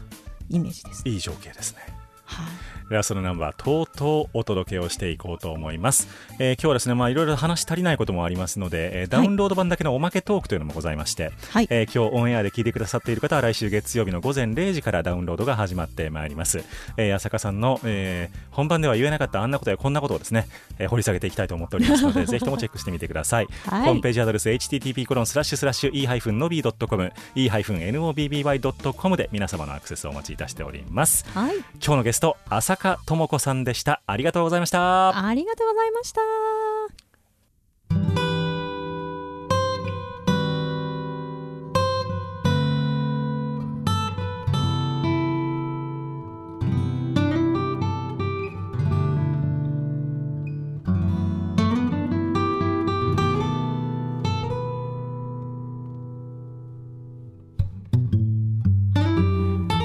[0.49, 1.03] イメージです。
[1.05, 1.79] いい情景ですね。
[2.25, 6.07] はいではそのナンバーとうとうお届けをしていこうと思います、
[6.39, 11.67] えー今日はですねまあいろいろ話し足りないこともありますので、えーダウンロード版だけのおまけトークというのもございまして、はい。
[11.69, 16.63] えー今日オンエアで聞いてくださっている方は来週月曜日の午前0時からダウンロードが始まってまいります、
[16.97, 20.47] えー、浅香さんの、えー本番では言えなかったあんなことやこんなことをですね、
[20.79, 23.86] えー掘り下げていきたいと思っておりますので ぜひともチェックしてみてください、はい。
[23.86, 31.25] ホームページアドレス http コロンスラッシュスラッシュ e-nobby.com e-nobby.com で皆様のアクセスをお待ちいたしております。
[31.34, 34.01] はい、今日のゲスト浅香智子さんでした。
[34.05, 35.28] ありがとうございました。
[35.28, 36.21] ありがとうございました。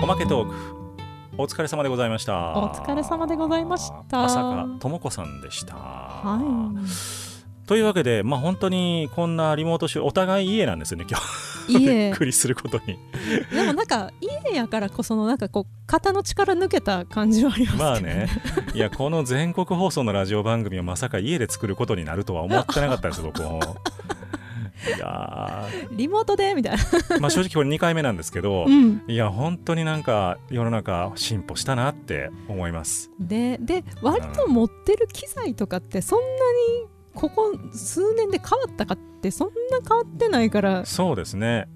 [0.03, 0.78] おまけトーク
[1.41, 2.59] お疲れ様でございました。
[2.59, 4.25] お疲れ様でございました。
[4.25, 5.77] 浅香智子さんでした。
[5.77, 7.67] はい。
[7.69, 11.17] というわけでまあ本当にこんなリモート集お互い家なんですよね今
[11.69, 11.75] 日。
[11.75, 12.11] いびえ。
[12.13, 12.99] っくりすることに。
[13.53, 18.29] でもなんか家やからこそのなんかこう肩の力抜けた感じはありますけどまあね。
[18.75, 23.61] いやこの全国放送のラジオ番組をまさか家で作ることになるとは思ってなかったです僕も
[24.97, 26.55] いやリモートで？
[26.55, 33.11] みたいな、ーまあ正直これ2回目なんですけど、うん、いや本当になんか世の中進歩したなって思います。
[33.19, 36.31] でで割と持ってる機材とかってそんなに
[37.15, 41.69] ここ数年で変わったかってそんな変わってないからそうですね。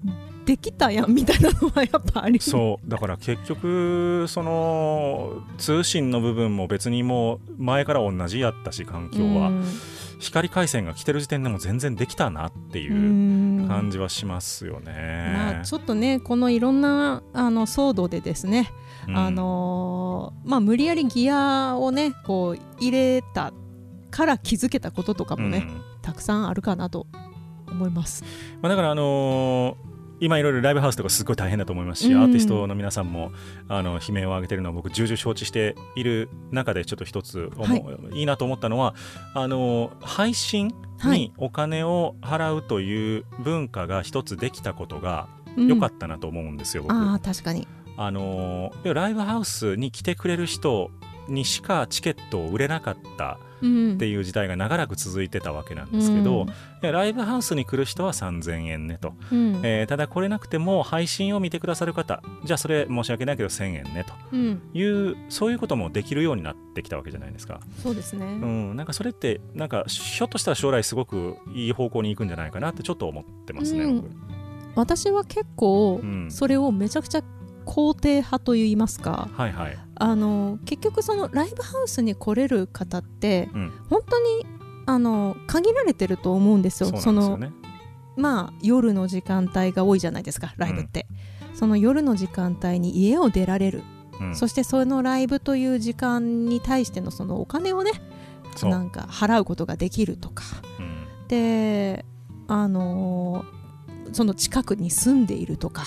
[0.45, 2.89] できたやんみたいなのはやっぱありそう。
[2.89, 9.65] だから結局その通信の部分も別にもう前から同じやったし環境は、うん
[10.23, 15.33] 光回線が来てる時点でも全然できたなっていううん感じはしますよね。
[15.35, 18.71] まあ、ちょっとねこのいろんなあの騒動でですね、
[19.07, 23.53] うんあのーまあ、無理やりギアをねこう入れた
[24.11, 27.07] から気づけたこととかもね、うんたくさんあるかなと
[27.65, 28.25] 思います。
[28.61, 29.92] まあ、だからあのー
[30.23, 32.21] 今いろいろライブハウスとかすごい大変だと思いますし、うん。
[32.21, 33.31] アーティストの皆さんも
[33.67, 38.95] あの悲鳴を上げてるのは僕重々承知している中でちょっと一つ思う、い、いなと思ったのは
[39.33, 41.19] あのー配信はい。
[41.19, 45.67] にお金を払うという文化が一つできたことがうん。
[45.67, 46.93] 良かったなと思うんですよ、僕。
[46.93, 47.67] ああ確かに、
[47.97, 50.89] あのライブハウスに来てくれる人
[51.27, 53.93] にしかチケットを売れなかったうん。
[53.93, 56.45] っていう時代が長らく続いてたわけなんですけど、
[56.81, 56.91] うん。
[56.91, 59.61] ライブハウスに来る人は3000円ねと、うん。
[59.63, 64.13] えーただ来れなくても配信を見てくださる方じゃあそれ申し訳ないけど1000円ねと。
[64.33, 64.61] うん。
[64.73, 74.01] いうそういうこともできるようになってきたわけじゃないですか、そうですね、うん、なんかそれってなんかひょっとしたら将来すごくいい方向に行くんじゃないかなってちょっと思ってますね、うん。
[74.01, 74.09] 僕。
[74.75, 76.31] 私は結構うん。
[76.31, 77.23] それをめちゃくちゃ
[77.65, 79.29] 肯定派といいますか。
[79.33, 84.45] はいはい、あの結局そのライブハウスに来れる方ってうん、本当に
[84.85, 86.89] あの限られてると思うんですよ。
[86.97, 87.53] そうなんですよね。
[88.17, 91.07] まあ夜の時間帯が多いじゃないですかライブって、
[91.53, 93.81] その夜の時間帯に家を出られる、
[94.19, 94.35] うん。
[94.35, 97.91] そしてそのライブという時間に対してのそのお金をね
[98.61, 100.43] なんか払うことができるとか。
[100.79, 101.07] うん。
[101.29, 102.03] で
[102.49, 103.63] あのー
[104.11, 105.85] その近くに住んでいるとか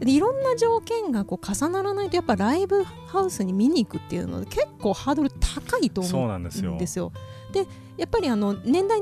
[0.00, 6.72] いろんな条件がこう重ならないとやっぱライブハウスに見に行くっていうので結構ハードル高いと思そうなんですよ。
[6.72, 9.00] うんでやっぱりあの年代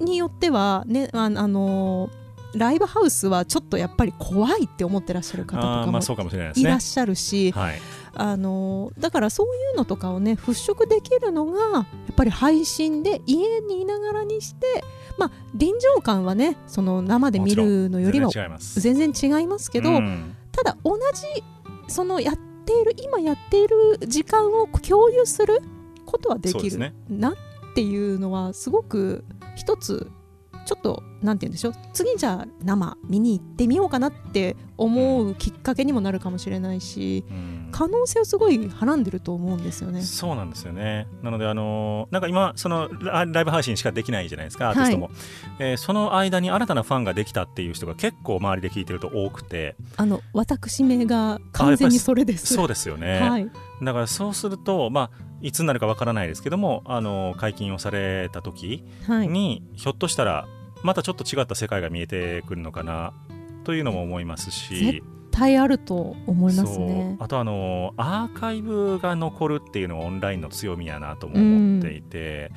[0.00, 2.10] によっては、ね、ああの
[2.54, 7.80] ライブハウスはちょっとやっぱり怖いって思ってらっしゃる方とかもいらっしゃるし、はい。
[8.18, 11.80] あのだからそういうのとかをね払拭できるのがや
[12.10, 14.82] っぱり配信で家にいながらにして、
[15.18, 19.70] まあ、臨場感はねその生で見るのよりは全然違います。
[19.70, 20.36] けど、うん。
[20.52, 21.42] ただ同じ
[21.88, 25.60] そのやっている今やっている時間を共有する
[26.04, 27.34] ことはできるなっ
[27.74, 30.10] ていうのはすごく一つ
[30.64, 31.72] ちょっとなんて言うんでしょう。
[31.92, 40.00] 次じゃあ生見に行ってみようかなって思うきっかけにもなるかもしれないしうん可能性をすごいはらんでると思うんですよね。
[40.02, 41.06] そうなんですよね。
[41.22, 45.10] なので、あのーなんか今、そのラライブ配信しかできないじゃないですか、アーティストも。
[45.58, 52.54] えーその間に新たなファンができたっていう人が結構周りで聞いてると多くて、あの私名が完全にそれです。
[52.54, 53.20] そうですよね。
[53.20, 53.50] はい。
[53.82, 59.28] だからそうすると、まあ、いつになるかわからないですけども、あのー解禁をされた時はい。
[59.28, 60.46] に、ひょっとしたら、
[60.82, 63.12] またちょっと違った世界が見えてくるのかな
[63.64, 65.02] というのも思いますし絶。
[65.36, 67.16] 対あると思いますね。
[67.20, 72.52] あとあのアーカイブが残るっていうのがオンラインの強みやなとも思っていて、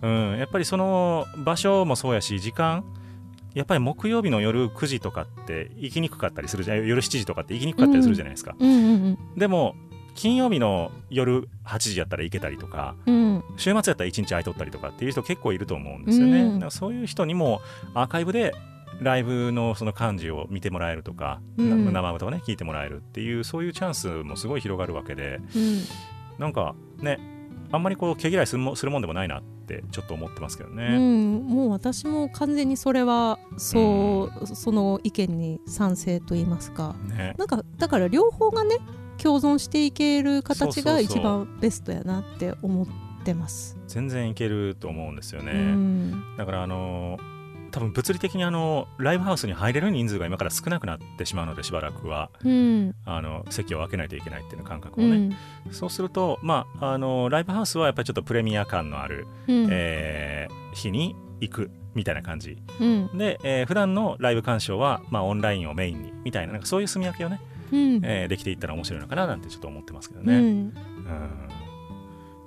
[0.00, 2.84] うんやっぱりその場所もそうやし時間
[3.54, 9.74] やっぱり木曜日の夜9時とかって行きにくかったりするじゃ夜7時とかって行きにくかったりするじゃないですか、うんうんでも
[10.16, 13.14] 金曜日の夜8時やったら行けたりとかうん。
[13.14, 13.44] うん。
[13.56, 17.62] 週末やったら1日空いとったりとかっていう人結構いると思うんですよね、うんそういう人にも
[17.94, 18.52] アーカイブで
[19.00, 25.82] ライブのその感じを見てもらえるとか、うんな生歌をね聞いてもらえるっていうそういうチャンスもすごい広がるわけでうん。
[26.38, 27.18] なんかね
[27.72, 30.98] あんまりこう毛嫌いするもするもんでもないなってちょっと思ってますけどうね。
[30.98, 38.78] ん、もう私も完全にそれはそう、その意見に賛成と言いますかねなんかだから両方がね
[39.18, 42.86] 共存していける形が一番ベストやなって思っ
[43.24, 43.78] てます。
[43.86, 45.52] 全然いけると思うんですよね。
[45.52, 47.18] うんだからあの
[47.70, 52.30] 多分物理的にあのライブハウスに入れる人数が今から少なくなってしまうのでしばらくは。
[52.44, 52.94] うん。
[53.04, 55.36] あの席を空けないといけないっていう感覚うをね、ん。
[55.70, 59.68] そうすると、まあ、あのライブハウスはやっぱりちょっとプレミア感のある、うん。
[59.70, 62.56] えー日に行くみたいな感じ。
[62.80, 63.18] うん。
[63.18, 67.40] で、えー普段のライブ鑑賞は、まあ、オンラインをメインにみたいななんかそういう住み分けをね、
[67.72, 68.00] うん。
[68.04, 70.34] えーできていったら面白いのかななんてちょっと思ってますけどね。
[70.36, 70.42] うん。
[70.42, 70.72] うん。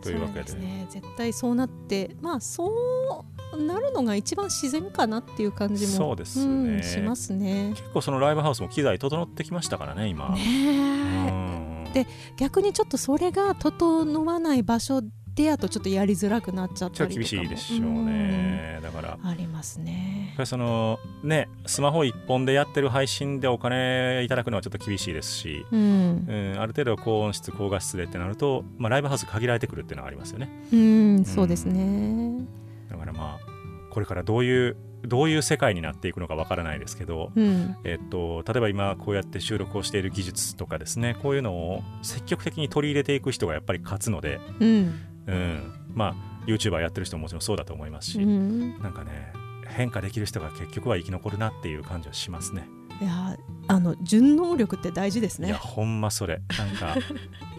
[0.01, 0.47] というわけで。
[0.47, 0.85] そうですね。
[0.89, 6.79] 絶対そうなってまあそうなるのが一番自然かなっていう感じもそうですね。
[6.79, 7.73] んしますね。
[7.75, 10.29] 結構そのライブハウスも機材整ってきましたからね今。
[10.29, 15.01] ねで逆にちょっとそれが整わない場所
[15.35, 18.79] でやとちょっとやりづらくなっちゃったり厳しいでしょうね。
[18.83, 19.17] だから。
[19.23, 20.35] ありますね。
[20.45, 30.49] そのねスマホ一本でやってる配信でお金いただくのはちょっと厳しいですし、うん、うん、ある程度高音質高画質でってなると、まあ、ライブハウス限られてくるっていうのはありますよね。
[30.71, 32.45] うん、そうですね
[32.93, 33.53] だからまあ
[33.89, 37.75] これからどういうどういう世界になっていくのかわからないですけど、うん。
[37.83, 45.01] えっと、例えば今こうやって収録をしている技術とかですねこういうのを積極的に取り入れていく人がやっぱり勝つので、うん。
[45.27, 46.15] うん、まあ
[46.47, 48.81] YouTuber やってる人ももちろんそうだと思いますし、うん。
[48.81, 49.33] なんかね
[49.67, 52.67] 変化できる人が結局は生き残るなっていう感じはしますね。
[53.01, 53.37] いや
[53.67, 55.47] あの順応力って大事ですね。
[55.47, 56.41] いやほんまそれ。
[56.57, 56.95] なんか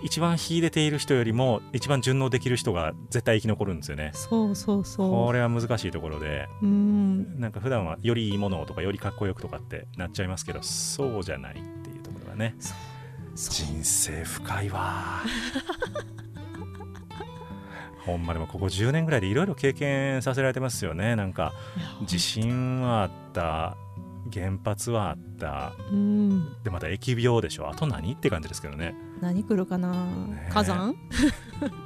[0.02, 4.10] 一番秀でている人よりも一番順応できる人が絶対生き残るんですよね。
[4.12, 6.46] そうそうこそれは難しいところで。
[6.62, 7.40] ううん。
[7.40, 12.54] なんか普段はよりいいものをとかよりかっこよくとかってなっちゃいますけどそうじゃないっていうところがね。
[13.34, 15.22] 人生深いわ。
[18.04, 21.16] ほんまでもここ10年ぐらいでいろいろ経験させられてますよね。
[21.16, 21.54] なんか
[22.02, 23.78] 自信はあった
[24.32, 25.72] 原発はあった。
[25.90, 26.62] うん。
[26.62, 27.68] でまた疫病でしょ。
[27.68, 28.94] あと何って感じですけどね。
[29.20, 30.94] 何来るかな、ね火山？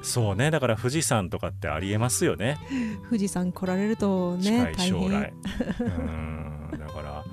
[0.03, 0.51] そうね。
[0.51, 2.59] だから富士山とかってありえますよね。
[3.09, 5.33] 富士山来られるとね近い将来。
[5.81, 6.69] うん。
[6.73, 7.25] だから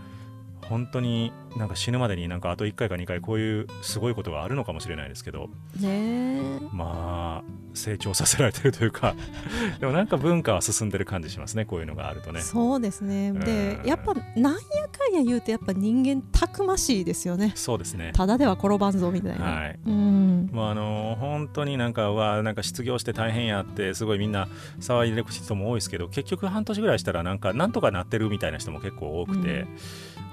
[0.68, 5.50] 本当になんか死ぬまでになんかあと1回か2回こういうすごいことがあるのかもしれないですけど
[5.80, 9.16] ねまあ成長させられてるというか
[9.80, 12.42] でもなんか文化は進んでる感じしますねこういうのがあるとね。
[12.42, 13.32] そうですね。
[13.34, 13.88] でうん。
[13.88, 14.60] やっぱなんや
[14.92, 17.54] かんや言うてやっぱ人間たくましいですよね。
[17.56, 18.12] そうですね。
[18.14, 19.80] ただでは転ばんぞみたいな、はい。
[19.86, 20.50] うん。
[20.52, 24.48] まあ、あの本当になんかうわなんか失業して大変やってすごいみんな
[24.80, 29.66] 騒いでる人も多いですけど結局半年ぐらいしたらなんかなんとかなってるみたいな人も結構多くて、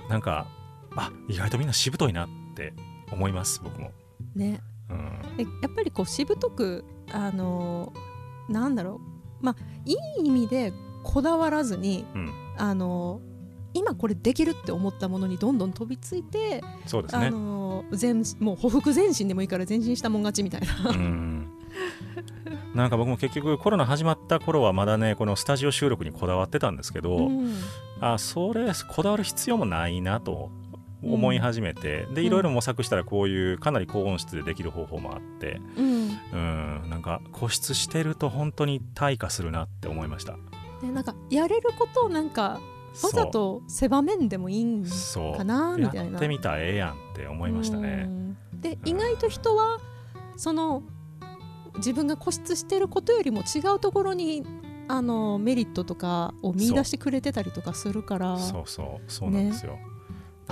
[0.08, 0.46] なんか
[0.96, 2.72] あ意外とみんなしぶといなって
[3.10, 3.92] 思います僕も。
[4.34, 4.60] ね。
[4.90, 5.36] うん。
[5.36, 7.92] でやっぱりこうしぶとくあの
[8.48, 9.00] なんだろ
[9.40, 9.44] う。
[9.44, 10.72] まあいい意味で
[11.02, 13.20] こだわらずにうん、あの
[13.74, 17.30] 今これできるって思ったものにどんどん飛びついて、あそうですね。
[17.30, 20.90] の全もうほふ前進でもいいから前進したもん勝ちみたいな。
[20.90, 21.48] うん。
[22.74, 27.54] なんか僕も結局コロナ始まった頃はまだねこのスタジオ収録にこだわってたんですけど、うん。
[28.00, 30.50] あそれこだわる必要もないなと
[31.02, 40.36] 思い始めて、でいろいろ模索したらこういうかなり高音質でできる方法もあって、うんうん、なんか固執してると本当に退化するなって思いました。
[40.80, 42.60] でなんかやれることをなんか
[43.02, 48.04] わざと狭めんでもいいんそうかなみたいなやってみたらええやんって思いましたね。
[48.06, 48.22] うん
[48.62, 49.78] で意外と人は
[50.36, 50.82] その
[51.76, 54.44] 自分が固執してることよりも違うところに
[54.88, 59.78] あのメリットとかを見出してくれてたりとかするからそうそうそうなんですよ。
[59.78, 59.91] あ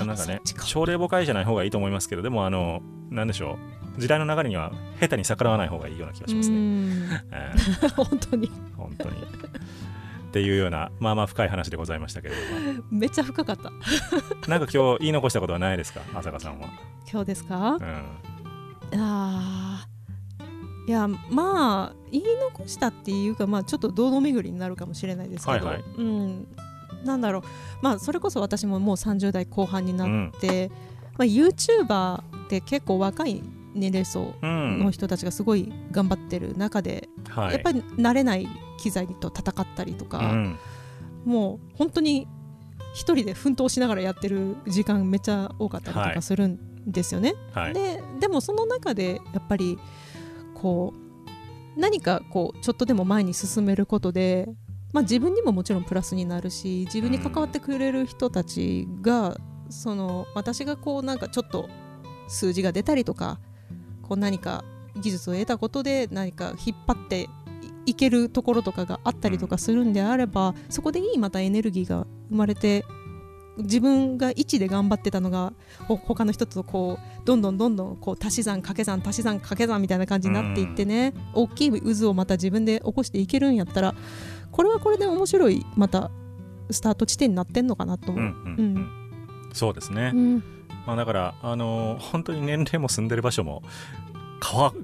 [0.07, 0.65] なんかねそっちか。
[0.65, 2.81] 朝令暮改じゃない方がいいと思いますけどでもあの
[3.11, 3.59] なんでしょ
[3.97, 4.01] う。
[4.01, 7.07] 時代の流れには下手に逆らわない方がいいような気がしますね。
[7.97, 8.49] 本当に。
[8.49, 9.17] ー本当に。
[9.17, 12.41] っていうようなまあまあ深い話でございましたけれど
[12.75, 12.85] も。
[12.91, 13.65] めっちゃ深かった。
[14.49, 16.01] なんか今日言い残したことはないですか？
[16.15, 16.69] 浅香さんは。
[17.11, 17.79] 今日ですか？
[18.93, 19.01] うん。
[19.03, 19.91] あー。
[20.89, 25.85] いやまあ言い残したっていうかまあちょっと堂々巡りになるかもしれないですけど、はいはい。
[25.99, 26.49] うん
[27.05, 27.43] なんだろう。
[27.83, 30.71] まあそれこそ私ももう30代後半になって、
[31.19, 33.43] まあ、YouTuber って結構若い
[33.75, 34.79] 年齢層うん。
[34.81, 38.49] の人たちがすごい頑張ってる中で、はい、やっぱり慣れない
[38.79, 40.59] 機材と戦ったりとか、うん。
[41.25, 42.27] もう本当に
[42.95, 47.35] 一人で奮闘しながらやってる時間めっちゃ多かったりとはいかするんですよね。
[47.53, 47.75] はい。
[47.75, 49.79] ででもその中でやっぱり
[50.55, 54.49] こう何かこうちょっとでも前に進めることで、
[54.93, 59.37] まあ、自分にももちろんプラスになるし自分に関わってくれる人たちが、
[59.69, 61.69] その私がこうなんかちょっと
[62.29, 63.39] 数字が出たりとか
[64.03, 64.65] こう何か
[64.97, 67.29] 技術を得たことで何か引っ張ってい
[67.87, 72.85] いけるところとかがあったりとかするんであれば、そこでいいまたエネルギーが生まれて
[73.59, 75.53] 自分が1で頑張ってたのが
[75.89, 83.95] ほ他の人とこうどんどんどんどんこう足し算掛け算足し算掛け算みたいな感じになっていってね、大きい渦をまた自分で起こしていけるんやったら
[84.53, 86.11] これはこれで面白いまた
[86.71, 88.17] スタート地点になってんのかなとう。
[88.17, 88.49] んう思う。
[88.49, 88.57] ん。
[88.59, 88.89] うん。
[89.53, 90.45] そうですね、うん。
[90.87, 93.63] まあ、だから、あのー本当に年齢も住んでる場所も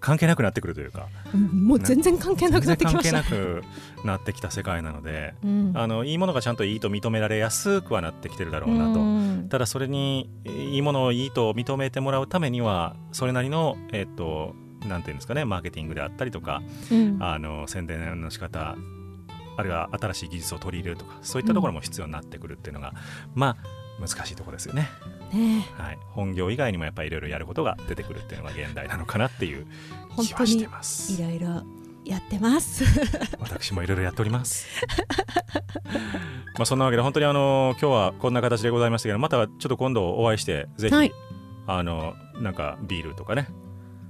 [0.00, 1.08] 関係なくなってくるというか。
[1.34, 3.22] もう全然関係なくなってきました。
[3.22, 3.64] 関係なく
[4.04, 5.72] なってきた世界なのでうん。
[5.74, 9.00] あのいいものがちゃんといいと認められやすくはなってきてるだろうなと。
[9.00, 9.48] うん。
[9.48, 14.54] ただそれにいいものをいいと認めてもらうためにはそれなりのえっと
[14.86, 16.62] なんていうんですかねマーケティングであったりとか
[16.92, 17.16] うん。
[17.20, 18.76] あの宣伝の仕方
[19.56, 22.92] あるいは新しい技術を取り入れるとかそういったところも必要になってくるっていうのが、
[23.34, 23.56] まあ
[23.98, 24.90] 難しいところですよね、
[25.32, 29.66] ねはい、本業以外にもやっぱりいろいろやることが出てくるっていうのが現代なのかなっていう
[30.22, 31.20] 気はしてます。
[31.20, 31.62] いろいろ
[32.04, 32.84] やってます。
[33.40, 34.66] 私もいろいろやっております。
[36.56, 41.12] まあそんなわけで本当にあの今日はこんな形でございましたけどまたちょっと今度お会いしてぜひ、はい。
[41.66, 43.48] あのなんかビールとかね。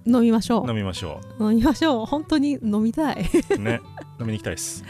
[0.07, 1.51] 飲みましょ飲みましょう。
[1.51, 2.07] 飲みましょう。
[2.07, 3.29] 本当に飲みたい。
[3.57, 3.81] うね
[4.19, 4.85] 飲みに行きたいです。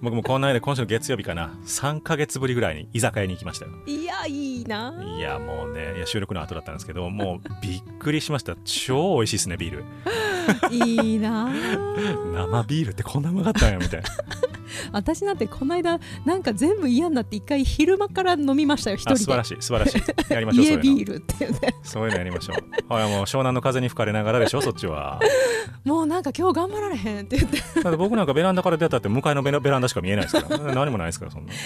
[0.00, 1.54] 僕もこんな間今週の月曜日かな。
[1.64, 3.72] 3ヶ月ぶりぐらいに居酒屋に行きましたよ。
[3.86, 4.92] いやいいな。
[5.16, 8.56] いやもうねいや収録の後だったんですけどもうびっくりしました。
[8.64, 9.84] 超美味しいですねビール。
[10.70, 11.48] いいな。
[12.34, 14.08] 生ビールってこんなうまかったんやみたいな。
[14.90, 19.14] 私なんてこの間なんか全部嫌になって一回昼間から飲みましたよ一人で。
[19.14, 20.32] あ素晴らしい素晴らしい。
[20.32, 21.74] やりましょう家ビールっていうね。
[21.82, 22.92] そういうのやりましょう。
[22.92, 25.20] はい、もう湘南の風に吹かれながらでしょ、そっちは。
[25.84, 27.82] もうなんか今日頑張られへんって言って。
[27.82, 30.58] だって僕なんかベランダから出たって向かいのベランダしか見えないですから。
[30.74, 31.52] 何もないですから、そんな。
[31.52, 31.56] い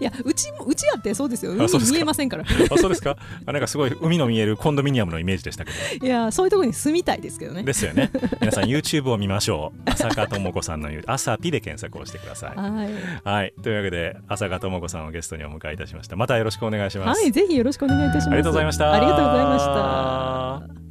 [0.00, 3.16] やうちもうちやってそうですよ海見えませんから あ、そうですか
[3.46, 5.70] あなんかすごい海の見えるコンドミニアムのイメージでしたけ
[6.00, 6.06] ど。
[6.06, 8.10] いやそういうところに住みたいですけどねですよね。
[8.40, 9.90] 皆さん YouTube を見ましょう。
[9.90, 12.56] 朝香智子さんの朝ピで検索をしてください。
[12.56, 12.90] はい、
[13.24, 18.28] はい、というわけで浅香智子さんをゲストにお迎えいたしましたまたよろしくお願いします、はい、ぜひよろしくお願いいたします。
[18.28, 20.83] ありがとうございましたありがとうございました。